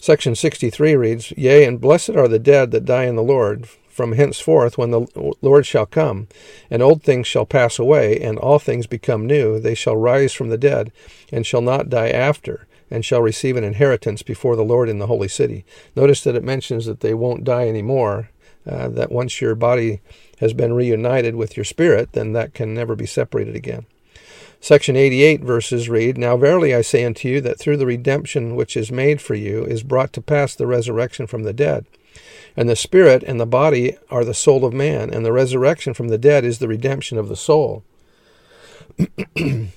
Section 0.00 0.34
63 0.34 0.96
reads, 0.96 1.32
Yea, 1.36 1.64
and 1.64 1.80
blessed 1.80 2.10
are 2.10 2.28
the 2.28 2.38
dead 2.38 2.70
that 2.70 2.86
die 2.86 3.04
in 3.04 3.16
the 3.16 3.22
Lord, 3.22 3.68
from 3.88 4.12
henceforth 4.12 4.78
when 4.78 4.92
the 4.92 5.06
Lord 5.42 5.66
shall 5.66 5.84
come, 5.84 6.26
and 6.70 6.82
old 6.82 7.02
things 7.02 7.26
shall 7.26 7.44
pass 7.44 7.78
away, 7.78 8.18
and 8.18 8.38
all 8.38 8.58
things 8.58 8.86
become 8.86 9.26
new, 9.26 9.60
they 9.60 9.74
shall 9.74 9.96
rise 9.96 10.32
from 10.32 10.48
the 10.48 10.56
dead, 10.56 10.90
and 11.30 11.46
shall 11.46 11.60
not 11.60 11.90
die 11.90 12.08
after. 12.08 12.66
and 12.90 13.04
shall 13.04 13.22
receive 13.22 13.56
an 13.56 13.62
inheritance 13.62 14.22
before 14.22 14.56
the 14.56 14.64
Lord 14.64 14.88
in 14.88 14.98
the 14.98 15.06
holy 15.06 15.28
city. 15.28 15.64
Notice 15.94 16.24
that 16.24 16.34
it 16.34 16.42
mentions 16.42 16.86
that 16.86 17.00
they 17.00 17.14
won't 17.14 17.44
die 17.44 17.68
anymore, 17.68 18.30
uh, 18.68 18.88
that 18.88 19.12
once 19.12 19.40
your 19.40 19.54
body 19.54 20.00
has 20.38 20.52
been 20.52 20.72
reunited 20.72 21.36
with 21.36 21.56
your 21.56 21.62
spirit, 21.64 22.12
then 22.14 22.32
that 22.32 22.52
can 22.52 22.74
never 22.74 22.96
be 22.96 23.06
separated 23.06 23.54
again. 23.54 23.86
Section 24.62 24.94
88 24.94 25.40
verses 25.40 25.88
read, 25.88 26.18
Now 26.18 26.36
verily 26.36 26.74
I 26.74 26.82
say 26.82 27.02
unto 27.04 27.28
you 27.28 27.40
that 27.40 27.58
through 27.58 27.78
the 27.78 27.86
redemption 27.86 28.56
which 28.56 28.76
is 28.76 28.92
made 28.92 29.22
for 29.22 29.34
you 29.34 29.64
is 29.64 29.82
brought 29.82 30.12
to 30.12 30.20
pass 30.20 30.54
the 30.54 30.66
resurrection 30.66 31.26
from 31.26 31.44
the 31.44 31.54
dead. 31.54 31.86
And 32.56 32.68
the 32.68 32.76
spirit 32.76 33.22
and 33.22 33.40
the 33.40 33.46
body 33.46 33.96
are 34.10 34.24
the 34.24 34.34
soul 34.34 34.66
of 34.66 34.74
man, 34.74 35.14
and 35.14 35.24
the 35.24 35.32
resurrection 35.32 35.94
from 35.94 36.08
the 36.08 36.18
dead 36.18 36.44
is 36.44 36.58
the 36.58 36.68
redemption 36.68 37.16
of 37.16 37.28
the 37.28 37.36
soul. 37.36 37.84
and 39.36 39.70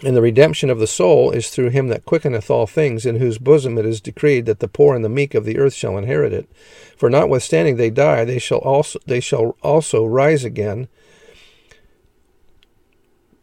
the 0.00 0.22
redemption 0.22 0.70
of 0.70 0.78
the 0.78 0.86
soul 0.86 1.30
is 1.30 1.50
through 1.50 1.70
him 1.70 1.88
that 1.88 2.06
quickeneth 2.06 2.50
all 2.50 2.66
things, 2.66 3.04
in 3.04 3.16
whose 3.16 3.36
bosom 3.36 3.76
it 3.76 3.84
is 3.84 4.00
decreed 4.00 4.46
that 4.46 4.60
the 4.60 4.68
poor 4.68 4.94
and 4.94 5.04
the 5.04 5.10
meek 5.10 5.34
of 5.34 5.44
the 5.44 5.58
earth 5.58 5.74
shall 5.74 5.98
inherit 5.98 6.32
it. 6.32 6.48
For 6.96 7.10
notwithstanding 7.10 7.76
they 7.76 7.90
die, 7.90 8.24
they 8.24 8.38
shall 8.38 8.58
also 8.58 8.98
they 9.06 9.20
shall 9.20 9.56
also 9.62 10.06
rise 10.06 10.44
again 10.44 10.88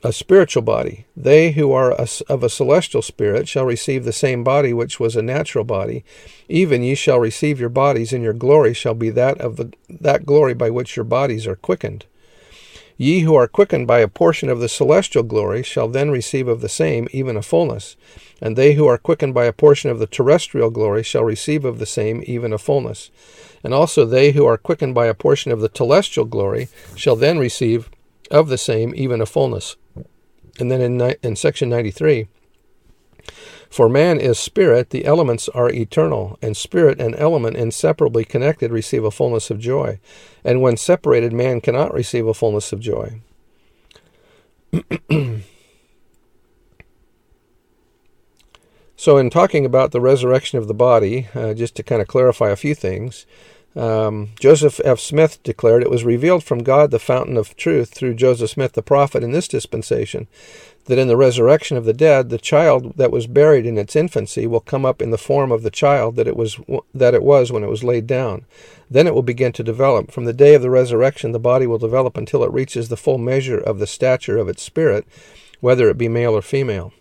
a 0.04 0.12
spiritual 0.12 0.62
body. 0.62 1.06
They 1.16 1.52
who 1.52 1.72
are 1.72 1.94
of 1.94 2.44
a 2.44 2.50
celestial 2.50 3.02
spirit 3.02 3.48
shall 3.48 3.66
receive 3.66 4.04
the 4.04 4.12
same 4.12 4.44
body 4.44 4.74
which 4.74 5.00
was 5.00 5.16
a 5.16 5.22
natural 5.22 5.64
body. 5.64 6.04
Even 6.50 6.84
ye 6.84 6.94
shall 6.94 7.20
receive 7.20 7.60
your 7.60 7.70
bodies, 7.70 8.12
and 8.12 8.22
your 8.22 8.34
glory 8.34 8.74
shall 8.74 8.94
be 8.94 9.10
that 9.12 9.40
of 9.40 9.56
the, 9.56 9.72
that 9.90 10.26
glory 10.26 10.54
by 10.54 10.70
which 10.70 10.98
your 10.98 11.06
bodies 11.06 11.48
are 11.48 11.56
quickened. 11.56 12.06
Ye 12.98 13.22
who 13.22 13.34
are 13.34 13.48
quickened 13.48 13.88
by 13.88 14.00
a 14.00 14.08
portion 14.08 14.50
of 14.50 14.60
the 14.60 14.70
celestial 14.70 15.24
glory 15.24 15.64
shall 15.64 15.88
then 15.88 16.12
receive 16.12 16.48
of 16.48 16.62
the 16.62 16.70
same 16.70 17.08
even 17.12 17.36
a 17.36 17.42
fullness. 17.42 17.96
And 18.42 18.56
they 18.56 18.74
who 18.74 18.86
are 18.86 18.98
quickened 18.98 19.34
by 19.34 19.46
a 19.46 19.54
portion 19.54 19.90
of 19.90 20.00
the 20.00 20.06
terrestrial 20.06 20.70
glory 20.70 21.02
shall 21.02 21.24
receive 21.24 21.66
of 21.66 21.80
the 21.80 21.86
same 21.86 22.24
even 22.28 22.54
a 22.54 22.58
fullness. 22.58 23.10
And 23.64 23.74
also 23.74 24.06
they 24.06 24.34
who 24.34 24.46
are 24.46 24.58
quickened 24.58 24.94
by 24.94 25.08
a 25.08 25.14
portion 25.14 25.52
of 25.52 25.62
the 25.62 25.70
telestial 25.70 26.30
glory 26.30 26.68
shall 26.96 27.16
then 27.16 27.40
receive 27.40 27.90
of 28.32 28.50
the 28.50 28.58
same 28.58 28.94
even 28.96 29.22
a 29.22 29.26
fullness. 29.26 29.76
And 30.60 30.72
then 30.72 30.82
in, 30.82 31.16
in 31.24 31.36
section 31.36 31.70
93, 31.70 32.28
for 33.74 33.90
man 33.90 34.20
is 34.20 34.38
spirit, 34.38 34.92
the 34.92 35.06
elements 35.06 35.50
are 35.50 35.68
eternal, 35.68 36.38
and 36.44 36.56
spirit 36.56 37.02
and 37.02 37.16
element 37.16 37.58
inseparably 37.58 38.24
connected 38.24 38.72
receive 38.72 39.04
a 39.04 39.10
fullness 39.10 39.50
of 39.50 39.58
joy. 39.58 40.00
And 40.44 40.62
when 40.62 40.78
separated, 40.78 41.34
man 41.34 41.60
cannot 41.60 41.92
receive 41.92 42.28
a 42.28 42.36
fullness 42.36 42.72
of 42.72 42.80
joy. 42.80 43.22
so, 48.96 49.18
in 49.18 49.32
talking 49.32 49.66
about 49.66 49.92
the 49.92 50.02
resurrection 50.02 50.60
of 50.60 50.68
the 50.68 50.76
body, 50.76 51.28
uh, 51.34 51.56
just 51.56 51.76
to 51.78 51.84
kind 51.84 52.00
of 52.00 52.08
clarify 52.08 52.50
a 52.50 52.56
few 52.56 52.76
things, 52.76 53.26
um, 53.76 54.30
Joseph 54.40 54.80
F. 54.84 55.00
Smith 55.00 55.42
declared, 55.42 55.82
It 55.82 55.90
was 55.90 56.04
revealed 56.04 56.44
from 56.44 56.64
God, 56.64 56.92
the 56.92 57.00
fountain 57.00 57.38
of 57.38 57.56
truth, 57.56 57.94
through 57.94 58.14
Joseph 58.14 58.52
Smith 58.52 58.74
the 58.74 58.84
prophet 58.84 59.24
in 59.24 59.32
this 59.32 59.48
dispensation, 59.48 60.28
that 60.86 61.00
in 61.00 61.08
the 61.08 61.18
resurrection 61.18 61.76
of 61.76 61.86
the 61.86 61.94
dead, 61.94 62.30
the 62.30 62.38
child 62.38 62.98
that 62.98 63.12
was 63.12 63.26
buried 63.26 63.66
in 63.66 63.78
its 63.78 63.96
infancy 63.96 64.46
will 64.46 64.60
come 64.60 64.86
up 64.86 65.02
in 65.02 65.10
the 65.10 65.18
form 65.18 65.52
of 65.52 65.64
the 65.64 65.72
child 65.72 66.16
that 66.18 66.28
it 66.28 66.38
was 66.38 66.60
that 66.94 67.14
it 67.14 67.24
was 67.24 67.52
when 67.52 67.64
it 67.64 67.70
was 67.70 67.84
laid 67.84 68.06
down. 68.06 68.46
Then 68.92 69.08
it 69.08 69.16
will 69.16 69.24
begin 69.24 69.54
to 69.54 69.64
develop. 69.64 70.12
From 70.12 70.26
the 70.26 70.34
day 70.34 70.54
of 70.54 70.62
the 70.62 70.70
resurrection, 70.70 71.32
the 71.32 71.40
body 71.40 71.66
will 71.66 71.80
develop 71.80 72.16
until 72.16 72.44
it 72.44 72.52
reaches 72.52 72.90
the 72.90 72.98
full 72.98 73.18
measure 73.18 73.58
of 73.58 73.80
the 73.80 73.88
stature 73.88 74.38
of 74.38 74.50
its 74.50 74.62
spirit, 74.62 75.08
whether 75.62 75.90
it 75.90 75.98
be 75.98 76.08
male 76.08 76.36
or 76.36 76.42
female. 76.44 76.94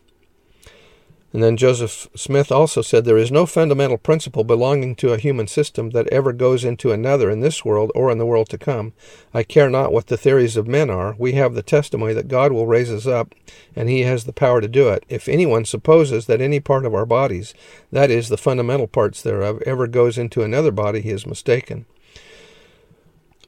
And 1.33 1.43
then 1.43 1.57
Joseph 1.57 2.09
Smith 2.15 2.53
also 2.53 2.83
said 2.83 3.05
there 3.05 3.17
is 3.17 3.33
no 3.33 3.47
fundamental 3.47 3.97
principle 3.97 4.45
belonging 4.45 4.95
to 4.97 5.13
a 5.13 5.19
human 5.19 5.47
system 5.47 5.91
that 5.91 6.07
ever 6.09 6.33
goes 6.33 6.63
into 6.63 6.93
another 6.93 7.31
in 7.31 7.41
this 7.41 7.65
world 7.65 7.91
or 7.95 8.11
in 8.11 8.19
the 8.19 8.27
world 8.27 8.51
to 8.51 8.59
come. 8.59 8.93
I 9.33 9.43
care 9.43 9.71
not 9.71 9.93
what 9.93 10.09
the 10.09 10.19
theories 10.19 10.59
of 10.59 10.69
men 10.69 10.91
are. 10.91 11.17
We 11.19 11.33
have 11.33 11.55
the 11.55 11.63
testimony 11.63 12.13
that 12.13 12.29
God 12.29 12.53
will 12.53 12.67
raise 12.67 12.91
us 12.91 13.07
up, 13.07 13.35
and 13.75 13.89
He 13.89 14.01
has 14.01 14.25
the 14.25 14.33
power 14.33 14.61
to 14.61 14.69
do 14.69 14.91
it. 14.91 15.05
If 15.09 15.27
anyone 15.27 15.65
supposes 15.65 16.27
that 16.27 16.43
any 16.43 16.61
part 16.61 16.85
of 16.85 16.95
our 16.95 17.07
bodies, 17.07 17.55
that 17.91 18.11
is, 18.11 18.29
the 18.29 18.37
fundamental 18.37 18.87
parts 18.87 19.23
thereof, 19.23 19.63
ever 19.65 19.87
goes 19.87 20.19
into 20.19 20.43
another 20.43 20.71
body, 20.71 21.01
he 21.01 21.11
is 21.11 21.27
mistaken. 21.27 21.87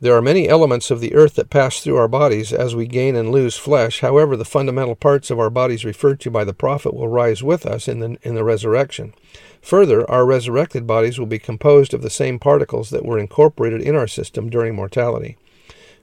There 0.05 0.15
are 0.15 0.21
many 0.21 0.51
elements 0.51 0.91
of 0.91 1.01
the 1.01 1.15
earth 1.15 1.37
that 1.37 1.49
pass 1.49 1.81
through 1.81 1.97
our 1.97 2.09
bodies 2.09 2.53
as 2.53 2.77
we 2.77 2.87
gain 2.87 3.17
and 3.17 3.31
lose 3.31 3.57
flesh. 3.57 4.01
However, 4.01 4.37
the 4.37 4.45
fundamental 4.45 4.95
parts 4.95 5.31
of 5.31 5.39
our 5.39 5.49
bodies 5.49 5.83
referred 5.83 6.21
to 6.21 6.31
by 6.31 6.45
the 6.45 6.53
prophet 6.53 6.93
will 6.93 7.09
rise 7.09 7.43
with 7.43 7.65
us 7.65 7.89
in 7.89 8.01
the, 8.01 8.19
in 8.21 8.35
the 8.35 8.45
resurrection. 8.45 9.15
Further, 9.63 10.05
our 10.11 10.27
resurrected 10.27 10.87
bodies 10.87 11.19
will 11.19 11.25
be 11.25 11.39
composed 11.39 11.95
of 11.95 12.03
the 12.03 12.11
same 12.11 12.39
particles 12.39 12.91
that 12.91 13.07
were 13.07 13.19
incorporated 13.19 13.81
in 13.81 13.97
our 13.97 14.07
system 14.07 14.51
during 14.51 14.75
mortality. 14.75 15.39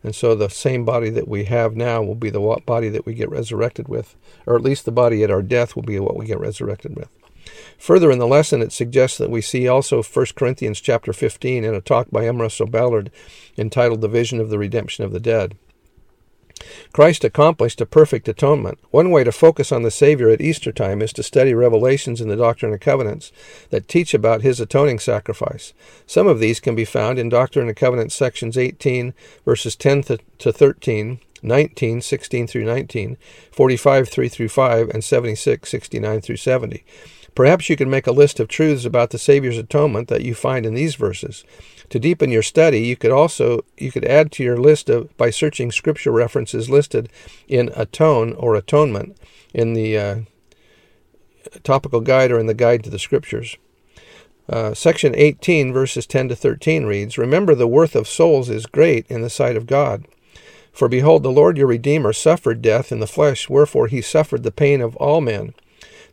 And 0.04 0.16
so 0.16 0.34
the 0.34 0.50
same 0.50 0.84
body 0.84 1.12
that 1.12 1.28
we 1.28 1.44
have 1.44 1.76
now 1.76 2.02
will 2.02 2.16
be 2.16 2.32
the 2.32 2.60
body 2.66 2.90
that 2.90 3.06
we 3.06 3.14
get 3.14 3.30
resurrected 3.30 3.88
with, 3.88 4.16
or 4.48 4.56
at 4.56 4.64
least 4.64 4.86
the 4.86 4.92
body 4.92 5.24
at 5.24 5.30
our 5.30 5.44
death 5.44 5.76
will 5.76 5.84
be 5.84 6.00
what 6.00 6.18
we 6.18 6.26
get 6.26 6.40
resurrected 6.40 6.96
with. 6.96 7.10
Further 7.80 8.12
in 8.12 8.20
the 8.20 8.28
lesson, 8.28 8.62
it 8.62 8.72
suggests 8.72 9.18
that 9.18 9.32
we 9.32 9.42
see 9.42 9.68
also 9.68 10.04
1 10.04 10.26
Corinthians 10.36 10.80
chapter 10.80 11.14
15 11.14 11.64
in 11.64 11.74
a 11.74 11.82
talk 11.82 12.12
by 12.12 12.26
M. 12.26 12.40
Russell 12.40 12.68
Ballard 12.68 13.12
entitled 13.58 14.02
The 14.02 14.08
Vision 14.08 14.40
of 14.40 14.50
the 14.50 14.60
Redemption 14.60 15.04
of 15.04 15.12
the 15.12 15.20
Dead. 15.20 15.56
Christ 16.94 17.24
accomplished 17.24 17.82
a 17.82 17.86
perfect 17.86 18.28
atonement. 18.28 18.80
One 18.92 19.12
way 19.12 19.24
to 19.24 19.32
focus 19.32 19.72
on 19.72 19.84
the 19.84 19.92
Savior 19.92 20.30
at 20.30 20.42
Easter 20.42 20.72
time 20.72 21.02
is 21.02 21.14
to 21.14 21.24
study 21.24 21.54
revelations 21.54 22.22
in 22.22 22.28
the 22.28 22.36
Doctrine 22.36 22.72
and 22.72 22.82
Covenants 22.82 23.32
that 23.70 23.88
teach 23.88 24.14
about 24.14 24.42
his 24.42 24.60
atoning 24.60 25.00
sacrifice. 25.00 25.74
Some 26.06 26.28
of 26.28 26.40
these 26.40 26.60
can 26.60 26.76
be 26.76 26.86
found 26.86 27.18
in 27.18 27.30
Doctrine 27.30 27.68
and 27.68 27.78
Covenants 27.78 28.16
sections 28.16 28.58
18, 28.58 29.14
verses 29.46 29.76
10 29.76 30.04
to 30.04 30.52
13, 30.52 31.20
19, 31.42 32.02
16 32.02 32.48
through 32.48 32.66
19, 32.66 33.18
45, 33.52 34.10
3 34.10 34.30
through 34.30 34.50
5, 34.50 34.90
and 34.90 35.04
76, 35.04 35.70
69 35.70 36.22
through 36.22 36.38
70. 36.38 36.84
Perhaps 37.34 37.70
you 37.70 37.78
can 37.78 37.90
make 37.90 38.08
a 38.08 38.12
list 38.12 38.40
of 38.40 38.48
truths 38.48 38.86
about 38.86 39.12
the 39.12 39.18
Savior's 39.18 39.58
atonement 39.58 40.10
that 40.10 40.24
you 40.24 40.36
find 40.36 40.66
in 40.66 40.74
these 40.74 40.96
verses. 40.96 41.44
To 41.90 42.00
deepen 42.00 42.32
your 42.32 42.44
study, 42.44 42.82
you 42.82 42.96
could 42.96 43.12
also 43.12 43.66
you 43.78 43.92
could 43.92 44.06
add 44.06 44.32
to 44.34 44.44
your 44.44 44.58
list 44.58 44.90
of 44.90 45.16
by 45.18 45.30
searching 45.30 45.72
scripture 45.72 46.12
references 46.12 46.70
listed 46.70 47.10
in 47.48 47.70
atone 47.76 48.34
or 48.34 48.56
atonement 48.56 49.18
in 49.54 49.74
the 49.74 49.98
uh, 49.98 50.16
topical 51.64 52.02
guide 52.02 52.32
or 52.32 52.40
in 52.40 52.48
the 52.48 52.54
guide 52.54 52.84
to 52.84 52.90
the 52.90 53.00
scriptures. 53.00 53.58
Uh, 54.50 54.74
section 54.74 55.16
18, 55.16 55.72
verses 55.72 56.06
10 56.06 56.30
to 56.30 56.36
13 56.36 56.86
reads 56.86 57.18
Remember, 57.18 57.56
the 57.56 57.68
worth 57.68 57.96
of 57.96 58.08
souls 58.08 58.50
is 58.50 58.66
great 58.66 59.06
in 59.08 59.22
the 59.22 59.30
sight 59.30 59.56
of 59.56 59.68
God. 59.68 60.06
For 60.74 60.88
behold, 60.88 61.24
the 61.24 61.32
Lord 61.32 61.58
your 61.58 61.68
Redeemer 61.68 62.14
suffered 62.14 62.62
death 62.62 62.92
in 62.92 63.00
the 63.00 63.08
flesh, 63.08 63.50
wherefore 63.50 63.88
he 63.88 64.02
suffered 64.02 64.44
the 64.44 64.52
pain 64.52 64.82
of 64.82 64.96
all 64.98 65.22
men 65.22 65.54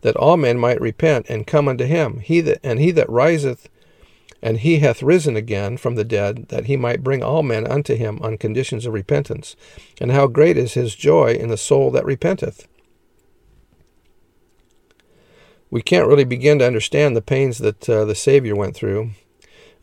that 0.03 0.17
all 0.17 0.37
men 0.37 0.59
might 0.59 0.81
repent 0.81 1.27
and 1.29 1.47
come 1.47 1.69
unto 1.69 1.85
him. 1.85 2.21
He 2.21 2.41
that 2.43 2.61
and 2.63 2.79
he 2.79 2.91
that 2.93 3.09
riseth 3.09 3.69
and 4.41 4.59
he 4.59 4.79
hath 4.79 5.03
risen 5.03 5.37
again 5.37 5.77
from 5.77 5.97
the 5.97 6.05
dead, 6.05 6.49
that 6.49 6.67
he 6.67 6.77
might 6.77 7.03
bring 7.03 7.23
all 7.23 7.43
men 7.43 7.67
unto 7.67 7.97
him 7.97 8.19
on 8.23 8.39
conditions 8.39 8.87
of 8.87 8.93
repentance. 8.93 9.57
And 10.01 10.13
how 10.13 10.27
great 10.29 10.57
is 10.57 10.75
his 10.75 10.95
joy 10.95 11.33
in 11.33 11.49
the 11.49 11.57
soul 11.57 11.91
that 11.91 12.05
repenteth. 12.05 12.69
We 15.71 15.83
can't 15.83 16.09
really 16.09 16.25
begin 16.25 16.61
to 16.61 16.67
understand 16.67 17.17
the 17.17 17.21
pains 17.23 17.59
that 17.59 17.89
uh, 17.89 18.05
the 18.05 18.15
Savior 18.15 18.55
went 18.55 18.75
through. 18.75 19.11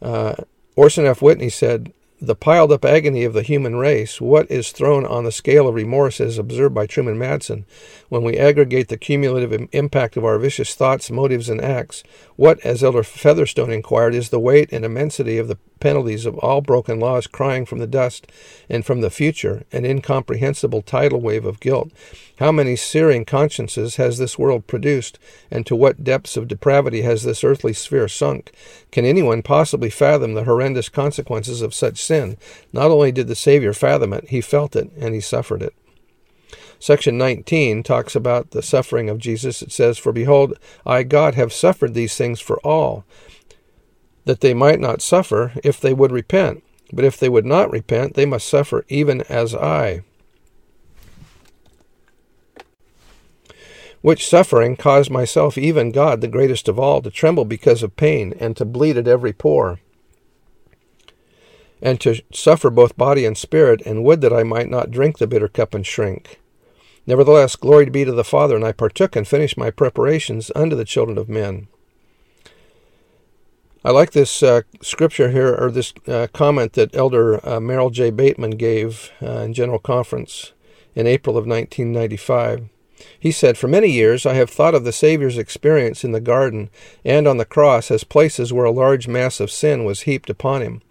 Uh, 0.02 0.36
Orson 0.76 1.06
F. 1.06 1.22
Whitney 1.22 1.50
said, 1.50 1.94
the 2.22 2.36
piled 2.36 2.72
up 2.72 2.86
agony 2.86 3.24
of 3.26 3.34
the 3.34 3.42
human 3.42 3.76
race, 3.76 4.22
what 4.22 4.50
is 4.50 4.72
thrown 4.72 5.06
on 5.06 5.26
the 5.26 5.32
scale 5.32 5.68
of 5.68 5.76
remorse 5.76 6.22
as 6.22 6.38
observed 6.38 6.74
by 6.74 6.86
Truman 6.86 7.18
Madsen, 7.18 7.66
when 8.08 8.24
we 8.24 8.38
aggregate 8.38 8.88
the 8.88 8.98
cumulative 8.98 9.68
impact 9.74 10.16
of 10.16 10.24
our 10.24 10.40
vicious 10.40 10.74
thoughts, 10.76 11.12
motives, 11.12 11.50
and 11.50 11.62
acts, 11.62 12.04
what, 12.36 12.60
as 12.66 12.84
Elder 12.84 13.04
Featherstone 13.04 13.72
inquired, 13.72 14.14
is 14.14 14.30
the 14.30 14.40
weight 14.40 14.70
and 14.72 14.84
immensity 14.84 15.38
of 15.38 15.48
the 15.48 15.58
penalties 15.80 16.26
of 16.26 16.38
all 16.40 16.62
broken 16.62 17.00
laws 17.00 17.28
crying 17.28 17.66
from 17.66 17.80
the 17.80 17.88
dust 17.88 18.28
and 18.70 18.86
from 18.86 19.02
the 19.02 19.10
future, 19.10 19.64
an 19.72 19.86
incomprehensible 19.86 20.82
tidal 20.82 21.22
wave 21.22 21.46
of 21.46 21.60
guilt? 21.60 21.92
How 22.40 22.52
many 22.52 22.76
searing 22.76 23.24
consciences 23.24 23.96
has 23.96 24.18
this 24.18 24.38
world 24.38 24.68
produced, 24.68 25.18
and 25.50 25.66
to 25.66 25.76
what 25.76 26.04
depths 26.04 26.36
of 26.36 26.48
depravity 26.48 27.02
has 27.04 27.24
this 27.24 27.44
earthly 27.44 27.74
sphere 27.74 28.08
sunk? 28.08 28.52
Can 28.92 29.06
anyone 29.06 29.42
possibly 29.42 29.90
fathom 29.90 30.34
the 30.34 30.44
horrendous 30.44 30.90
consequences 30.90 31.62
of 31.62 31.74
such 31.74 32.04
sin? 32.04 32.38
Not 32.74 32.92
only 32.92 33.12
did 33.12 33.28
the 33.28 33.36
Savior 33.36 33.74
fathom 33.74 34.12
it, 34.12 34.30
he 34.30 34.42
felt 34.42 34.76
it, 34.76 34.92
and 34.98 35.14
he 35.14 35.22
suffered 35.22 35.62
it. 35.62 35.74
Section 36.80 37.18
19 37.18 37.84
talks 37.84 38.16
about 38.16 38.52
the 38.52 38.62
suffering 38.62 39.10
of 39.10 39.20
Jesus. 39.20 39.62
It 39.62 39.72
says, 39.72 39.98
For 39.98 40.12
behold, 40.12 40.58
I, 40.86 41.04
God, 41.04 41.36
have 41.36 41.54
suffered 41.54 41.94
these 41.94 42.16
things 42.16 42.40
for 42.40 42.60
all, 42.60 43.06
that 44.26 44.42
they 44.42 44.54
might 44.54 44.80
not 44.80 45.02
suffer 45.02 45.54
if 45.64 45.80
they 45.80 45.94
would 45.94 46.12
repent. 46.12 46.64
But 46.94 47.06
if 47.06 47.18
they 47.18 47.30
would 47.30 47.46
not 47.46 47.72
repent, 47.72 48.14
they 48.14 48.26
must 48.26 48.48
suffer 48.48 48.86
even 48.90 49.22
as 49.24 49.56
I. 49.56 50.04
which 54.06 54.30
suffering 54.30 54.76
caused 54.76 55.10
myself, 55.10 55.58
even 55.58 55.92
God, 55.92 56.22
the 56.22 56.28
greatest 56.28 56.68
of 56.68 56.78
all, 56.78 57.02
to 57.02 57.10
tremble 57.10 57.44
because 57.44 57.82
of 57.82 57.96
pain, 57.96 58.36
and 58.40 58.56
to 58.56 58.64
bleed 58.64 58.98
at 58.98 59.08
every 59.08 59.34
pore, 59.34 59.80
and 61.82 62.00
to 62.02 62.22
suffer 62.32 62.70
both 62.70 62.96
body 62.96 63.26
and 63.26 63.36
spirit, 63.36 63.82
and 63.84 64.04
would 64.04 64.22
that 64.22 64.32
I 64.32 64.44
might 64.44 64.70
not 64.70 64.92
drink 64.92 65.18
the 65.18 65.26
bitter 65.26 65.48
cup 65.48 65.74
and 65.74 65.84
shrink. 65.84 66.40
Nevertheless, 67.08 67.56
glory 67.56 67.90
be 67.90 68.04
to 68.06 68.12
the 68.12 68.24
Father, 68.24 68.56
and 68.56 68.66
I 68.66 68.72
partook 68.72 69.16
and 69.16 69.28
finished 69.28 69.58
my 69.58 69.70
preparations 69.70 70.52
unto 70.56 70.76
the 70.76 70.86
children 70.86 71.18
of 71.18 71.30
men. 71.30 71.68
I 73.84 73.92
like 73.92 74.14
this 74.14 74.42
uh, 74.42 74.62
scripture 74.82 75.30
here, 75.30 75.56
or 75.56 75.70
this 75.70 75.94
uh, 76.08 76.28
comment 76.34 76.74
that 76.74 76.96
Elder 76.96 77.48
uh, 77.48 77.60
Merrill 77.60 77.92
J. 77.92 78.10
Bateman 78.10 78.52
gave 78.52 79.12
uh, 79.22 79.42
in 79.42 79.54
General 79.54 79.78
Conference 79.78 80.54
in 80.96 81.06
April 81.06 81.38
of 81.38 81.46
1995. 81.46 82.70
He 83.20 83.32
said, 83.32 83.58
For 83.58 83.68
many 83.68 83.90
years 83.90 84.26
I 84.26 84.34
have 84.34 84.50
thought 84.50 84.74
of 84.74 84.86
the 84.86 84.92
Savior's 84.92 85.38
experience 85.38 86.04
in 86.04 86.14
the 86.14 86.22
garden 86.22 86.72
and 87.04 87.28
on 87.28 87.38
the 87.38 87.46
cross 87.46 87.92
as 87.92 88.04
places 88.04 88.52
where 88.52 88.66
a 88.66 88.72
large 88.72 89.08
mass 89.08 89.40
of 89.40 89.52
sin 89.52 89.84
was 89.84 90.02
heaped 90.02 90.32
upon 90.32 90.64
him. 90.64 90.82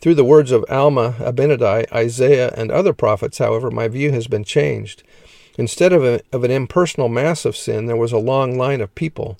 Through 0.00 0.16
the 0.16 0.24
words 0.24 0.50
of 0.50 0.64
Alma 0.68 1.14
Abinadi, 1.20 1.86
Isaiah, 1.92 2.52
and 2.56 2.72
other 2.72 2.92
prophets, 2.92 3.38
however, 3.38 3.70
my 3.70 3.86
view 3.86 4.10
has 4.10 4.26
been 4.26 4.42
changed. 4.42 5.04
Instead 5.58 5.92
of, 5.92 6.04
a, 6.04 6.20
of 6.32 6.44
an 6.44 6.50
impersonal 6.50 7.08
mass 7.08 7.44
of 7.44 7.56
sin, 7.56 7.86
there 7.86 7.96
was 7.96 8.12
a 8.12 8.18
long 8.18 8.56
line 8.56 8.80
of 8.80 8.94
people. 8.94 9.36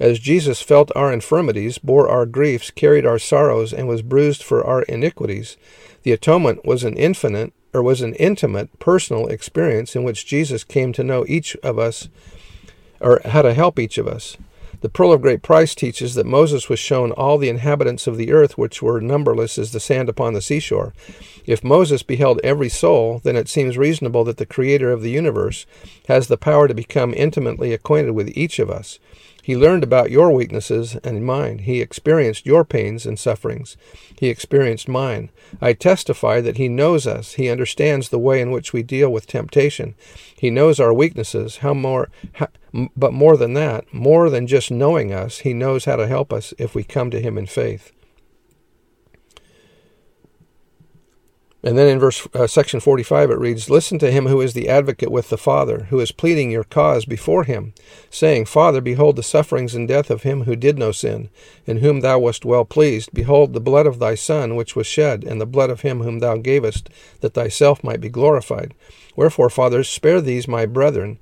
As 0.00 0.18
Jesus 0.18 0.60
felt 0.60 0.90
our 0.96 1.12
infirmities, 1.12 1.78
bore 1.78 2.08
our 2.08 2.26
griefs, 2.26 2.70
carried 2.70 3.06
our 3.06 3.18
sorrows, 3.18 3.72
and 3.72 3.86
was 3.86 4.02
bruised 4.02 4.42
for 4.42 4.64
our 4.64 4.82
iniquities, 4.82 5.56
the 6.02 6.12
atonement 6.12 6.64
was 6.64 6.84
an 6.84 6.96
infinite 6.96 7.52
or 7.72 7.82
was 7.82 8.02
an 8.02 8.14
intimate, 8.14 8.78
personal 8.78 9.26
experience 9.28 9.96
in 9.96 10.04
which 10.04 10.26
Jesus 10.26 10.64
came 10.64 10.92
to 10.92 11.04
know 11.04 11.24
each 11.26 11.56
of 11.56 11.78
us 11.78 12.08
or 13.00 13.20
how 13.24 13.42
to 13.42 13.54
help 13.54 13.78
each 13.78 13.98
of 13.98 14.06
us. 14.06 14.36
The 14.80 14.88
Pearl 14.88 15.12
of 15.12 15.22
Great 15.22 15.42
Price 15.42 15.74
teaches 15.74 16.14
that 16.14 16.26
Moses 16.26 16.68
was 16.68 16.78
shown 16.78 17.12
all 17.12 17.38
the 17.38 17.48
inhabitants 17.48 18.06
of 18.06 18.16
the 18.16 18.32
earth, 18.32 18.58
which 18.58 18.82
were 18.82 19.00
numberless 19.00 19.58
as 19.58 19.72
the 19.72 19.80
sand 19.80 20.08
upon 20.08 20.34
the 20.34 20.42
seashore. 20.42 20.92
If 21.46 21.64
Moses 21.64 22.02
beheld 22.02 22.40
every 22.44 22.68
soul, 22.68 23.20
then 23.24 23.36
it 23.36 23.48
seems 23.48 23.78
reasonable 23.78 24.24
that 24.24 24.36
the 24.36 24.46
Creator 24.46 24.90
of 24.90 25.02
the 25.02 25.10
universe 25.10 25.66
has 26.08 26.28
the 26.28 26.36
power 26.36 26.68
to 26.68 26.74
become 26.74 27.14
intimately 27.14 27.72
acquainted 27.72 28.12
with 28.12 28.36
each 28.36 28.58
of 28.58 28.70
us. 28.70 28.98
He 29.44 29.58
learned 29.58 29.84
about 29.84 30.10
your 30.10 30.30
weaknesses 30.30 30.96
and 31.04 31.22
mine. 31.22 31.58
He 31.58 31.82
experienced 31.82 32.46
your 32.46 32.64
pains 32.64 33.04
and 33.04 33.18
sufferings. 33.18 33.76
He 34.18 34.28
experienced 34.28 34.88
mine. 34.88 35.28
I 35.60 35.74
testify 35.74 36.40
that 36.40 36.56
He 36.56 36.66
knows 36.66 37.06
us. 37.06 37.34
He 37.34 37.50
understands 37.50 38.08
the 38.08 38.18
way 38.18 38.40
in 38.40 38.50
which 38.50 38.72
we 38.72 38.82
deal 38.82 39.10
with 39.12 39.26
temptation. 39.26 39.96
He 40.34 40.48
knows 40.48 40.80
our 40.80 40.94
weaknesses. 40.94 41.58
How 41.58 41.74
more, 41.74 42.08
how, 42.32 42.48
but 42.96 43.12
more 43.12 43.36
than 43.36 43.52
that, 43.52 43.92
more 43.92 44.30
than 44.30 44.46
just 44.46 44.70
knowing 44.70 45.12
us, 45.12 45.40
He 45.40 45.52
knows 45.52 45.84
how 45.84 45.96
to 45.96 46.06
help 46.06 46.32
us 46.32 46.54
if 46.56 46.74
we 46.74 46.82
come 46.82 47.10
to 47.10 47.20
Him 47.20 47.36
in 47.36 47.44
faith. 47.44 47.92
And 51.64 51.78
then 51.78 51.88
in 51.88 51.98
verse 51.98 52.28
uh, 52.34 52.46
section 52.46 52.78
45 52.78 53.30
it 53.30 53.38
reads, 53.38 53.70
Listen 53.70 53.98
to 54.00 54.10
him 54.10 54.26
who 54.26 54.42
is 54.42 54.52
the 54.52 54.68
advocate 54.68 55.10
with 55.10 55.30
the 55.30 55.38
Father, 55.38 55.84
who 55.88 55.98
is 55.98 56.12
pleading 56.12 56.50
your 56.50 56.64
cause 56.64 57.06
before 57.06 57.44
him, 57.44 57.72
saying, 58.10 58.44
Father, 58.44 58.82
behold 58.82 59.16
the 59.16 59.22
sufferings 59.22 59.74
and 59.74 59.88
death 59.88 60.10
of 60.10 60.24
him 60.24 60.42
who 60.42 60.56
did 60.56 60.78
no 60.78 60.92
sin, 60.92 61.30
in 61.64 61.78
whom 61.78 62.00
thou 62.00 62.18
wast 62.18 62.44
well 62.44 62.66
pleased. 62.66 63.14
Behold 63.14 63.54
the 63.54 63.62
blood 63.62 63.86
of 63.86 63.98
thy 63.98 64.14
Son, 64.14 64.56
which 64.56 64.76
was 64.76 64.86
shed, 64.86 65.24
and 65.24 65.40
the 65.40 65.46
blood 65.46 65.70
of 65.70 65.80
him 65.80 66.02
whom 66.02 66.18
thou 66.18 66.36
gavest, 66.36 66.90
that 67.20 67.32
thyself 67.32 67.82
might 67.82 68.00
be 68.02 68.10
glorified. 68.10 68.74
Wherefore, 69.16 69.48
fathers, 69.48 69.88
spare 69.88 70.20
these 70.20 70.46
my 70.46 70.66
brethren 70.66 71.18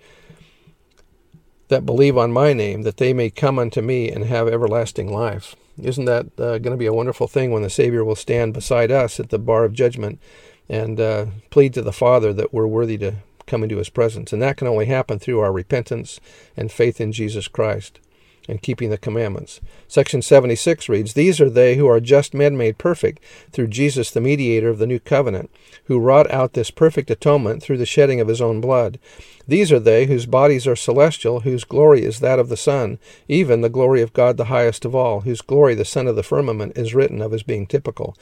that 1.68 1.86
believe 1.86 2.18
on 2.18 2.32
my 2.32 2.52
name, 2.52 2.82
that 2.82 2.96
they 2.96 3.12
may 3.12 3.30
come 3.30 3.60
unto 3.60 3.80
me 3.80 4.10
and 4.10 4.24
have 4.24 4.48
everlasting 4.48 5.12
life. 5.12 5.54
Isn't 5.80 6.04
that 6.04 6.26
uh, 6.38 6.58
going 6.58 6.72
to 6.72 6.76
be 6.76 6.86
a 6.86 6.92
wonderful 6.92 7.28
thing 7.28 7.50
when 7.50 7.62
the 7.62 7.70
Savior 7.70 8.04
will 8.04 8.16
stand 8.16 8.54
beside 8.54 8.90
us 8.90 9.18
at 9.18 9.30
the 9.30 9.38
bar 9.38 9.64
of 9.64 9.72
judgment 9.72 10.20
and 10.68 11.00
uh, 11.00 11.26
plead 11.50 11.74
to 11.74 11.82
the 11.82 11.92
Father 11.92 12.32
that 12.32 12.52
we're 12.52 12.66
worthy 12.66 12.98
to 12.98 13.16
come 13.46 13.62
into 13.62 13.78
His 13.78 13.88
presence? 13.88 14.32
And 14.32 14.42
that 14.42 14.56
can 14.56 14.68
only 14.68 14.86
happen 14.86 15.18
through 15.18 15.40
our 15.40 15.52
repentance 15.52 16.20
and 16.56 16.70
faith 16.70 17.00
in 17.00 17.12
Jesus 17.12 17.48
Christ 17.48 18.00
and 18.48 18.62
keeping 18.62 18.90
the 18.90 18.98
commandments. 18.98 19.60
Section 19.88 20.22
76 20.22 20.88
reads 20.88 21.14
These 21.14 21.40
are 21.40 21.50
they 21.50 21.76
who 21.76 21.86
are 21.86 22.00
just 22.00 22.34
men 22.34 22.56
made 22.56 22.78
perfect 22.78 23.22
through 23.50 23.68
Jesus, 23.68 24.10
the 24.10 24.20
mediator 24.20 24.68
of 24.68 24.78
the 24.78 24.86
new 24.86 24.98
covenant, 24.98 25.50
who 25.84 26.00
wrought 26.00 26.30
out 26.30 26.52
this 26.52 26.70
perfect 26.70 27.10
atonement 27.10 27.62
through 27.62 27.78
the 27.78 27.86
shedding 27.86 28.20
of 28.20 28.28
his 28.28 28.40
own 28.40 28.60
blood. 28.60 28.98
These 29.46 29.72
are 29.72 29.80
they 29.80 30.06
whose 30.06 30.26
bodies 30.26 30.66
are 30.66 30.76
celestial, 30.76 31.40
whose 31.40 31.64
glory 31.64 32.02
is 32.04 32.20
that 32.20 32.38
of 32.38 32.48
the 32.48 32.56
sun, 32.56 32.98
even 33.28 33.60
the 33.60 33.68
glory 33.68 34.02
of 34.02 34.12
God 34.12 34.36
the 34.36 34.46
highest 34.46 34.84
of 34.84 34.94
all, 34.94 35.20
whose 35.22 35.40
glory 35.40 35.74
the 35.74 35.84
son 35.84 36.06
of 36.06 36.16
the 36.16 36.22
firmament 36.22 36.76
is 36.76 36.94
written 36.94 37.20
of 37.20 37.32
as 37.32 37.42
being 37.42 37.66
typical. 37.66 38.16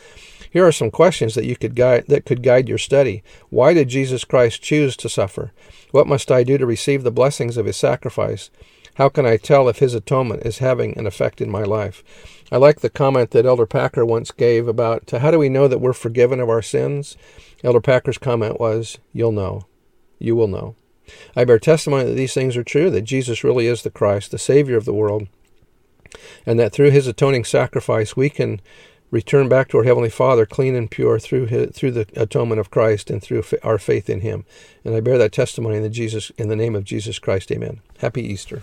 Here 0.50 0.66
are 0.66 0.72
some 0.72 0.90
questions 0.90 1.34
that 1.34 1.44
you 1.44 1.56
could 1.56 1.76
guide 1.76 2.06
that 2.08 2.24
could 2.24 2.42
guide 2.42 2.68
your 2.68 2.78
study. 2.78 3.22
Why 3.50 3.72
did 3.72 3.88
Jesus 3.88 4.24
Christ 4.24 4.62
choose 4.62 4.96
to 4.96 5.08
suffer? 5.08 5.52
What 5.92 6.08
must 6.08 6.30
I 6.30 6.42
do 6.42 6.58
to 6.58 6.66
receive 6.66 7.04
the 7.04 7.10
blessings 7.12 7.56
of 7.56 7.66
his 7.66 7.76
sacrifice? 7.76 8.50
How 9.00 9.08
can 9.08 9.24
I 9.24 9.38
tell 9.38 9.66
if 9.66 9.78
his 9.78 9.94
atonement 9.94 10.44
is 10.44 10.58
having 10.58 10.98
an 10.98 11.06
effect 11.06 11.40
in 11.40 11.50
my 11.50 11.62
life? 11.62 12.04
I 12.52 12.58
like 12.58 12.80
the 12.80 12.90
comment 12.90 13.30
that 13.30 13.46
Elder 13.46 13.64
Packer 13.64 14.04
once 14.04 14.30
gave 14.30 14.68
about 14.68 15.10
how 15.10 15.30
do 15.30 15.38
we 15.38 15.48
know 15.48 15.68
that 15.68 15.78
we're 15.78 15.94
forgiven 15.94 16.38
of 16.38 16.50
our 16.50 16.60
sins? 16.60 17.16
Elder 17.64 17.80
Packer's 17.80 18.18
comment 18.18 18.60
was, 18.60 18.98
You'll 19.14 19.32
know. 19.32 19.62
You 20.18 20.36
will 20.36 20.48
know. 20.48 20.76
I 21.34 21.46
bear 21.46 21.58
testimony 21.58 22.04
that 22.04 22.14
these 22.14 22.34
things 22.34 22.58
are 22.58 22.62
true, 22.62 22.90
that 22.90 23.04
Jesus 23.04 23.42
really 23.42 23.68
is 23.68 23.84
the 23.84 23.90
Christ, 23.90 24.32
the 24.32 24.38
Savior 24.38 24.76
of 24.76 24.84
the 24.84 24.92
world, 24.92 25.28
and 26.44 26.60
that 26.60 26.74
through 26.74 26.90
his 26.90 27.06
atoning 27.06 27.44
sacrifice 27.44 28.18
we 28.18 28.28
can 28.28 28.60
return 29.10 29.48
back 29.48 29.68
to 29.68 29.78
our 29.78 29.84
Heavenly 29.84 30.10
Father 30.10 30.44
clean 30.44 30.76
and 30.76 30.90
pure 30.90 31.18
through 31.18 31.46
his, 31.46 31.70
through 31.70 31.92
the 31.92 32.06
atonement 32.16 32.60
of 32.60 32.70
Christ 32.70 33.08
and 33.08 33.22
through 33.22 33.44
our 33.62 33.78
faith 33.78 34.10
in 34.10 34.20
Him. 34.20 34.44
And 34.84 34.94
I 34.94 35.00
bear 35.00 35.16
that 35.16 35.32
testimony 35.32 35.78
in 35.78 35.82
the 35.82 35.88
Jesus 35.88 36.30
in 36.36 36.48
the 36.50 36.54
name 36.54 36.76
of 36.76 36.84
Jesus 36.84 37.18
Christ. 37.18 37.50
Amen. 37.50 37.80
Happy 38.00 38.22
Easter. 38.22 38.62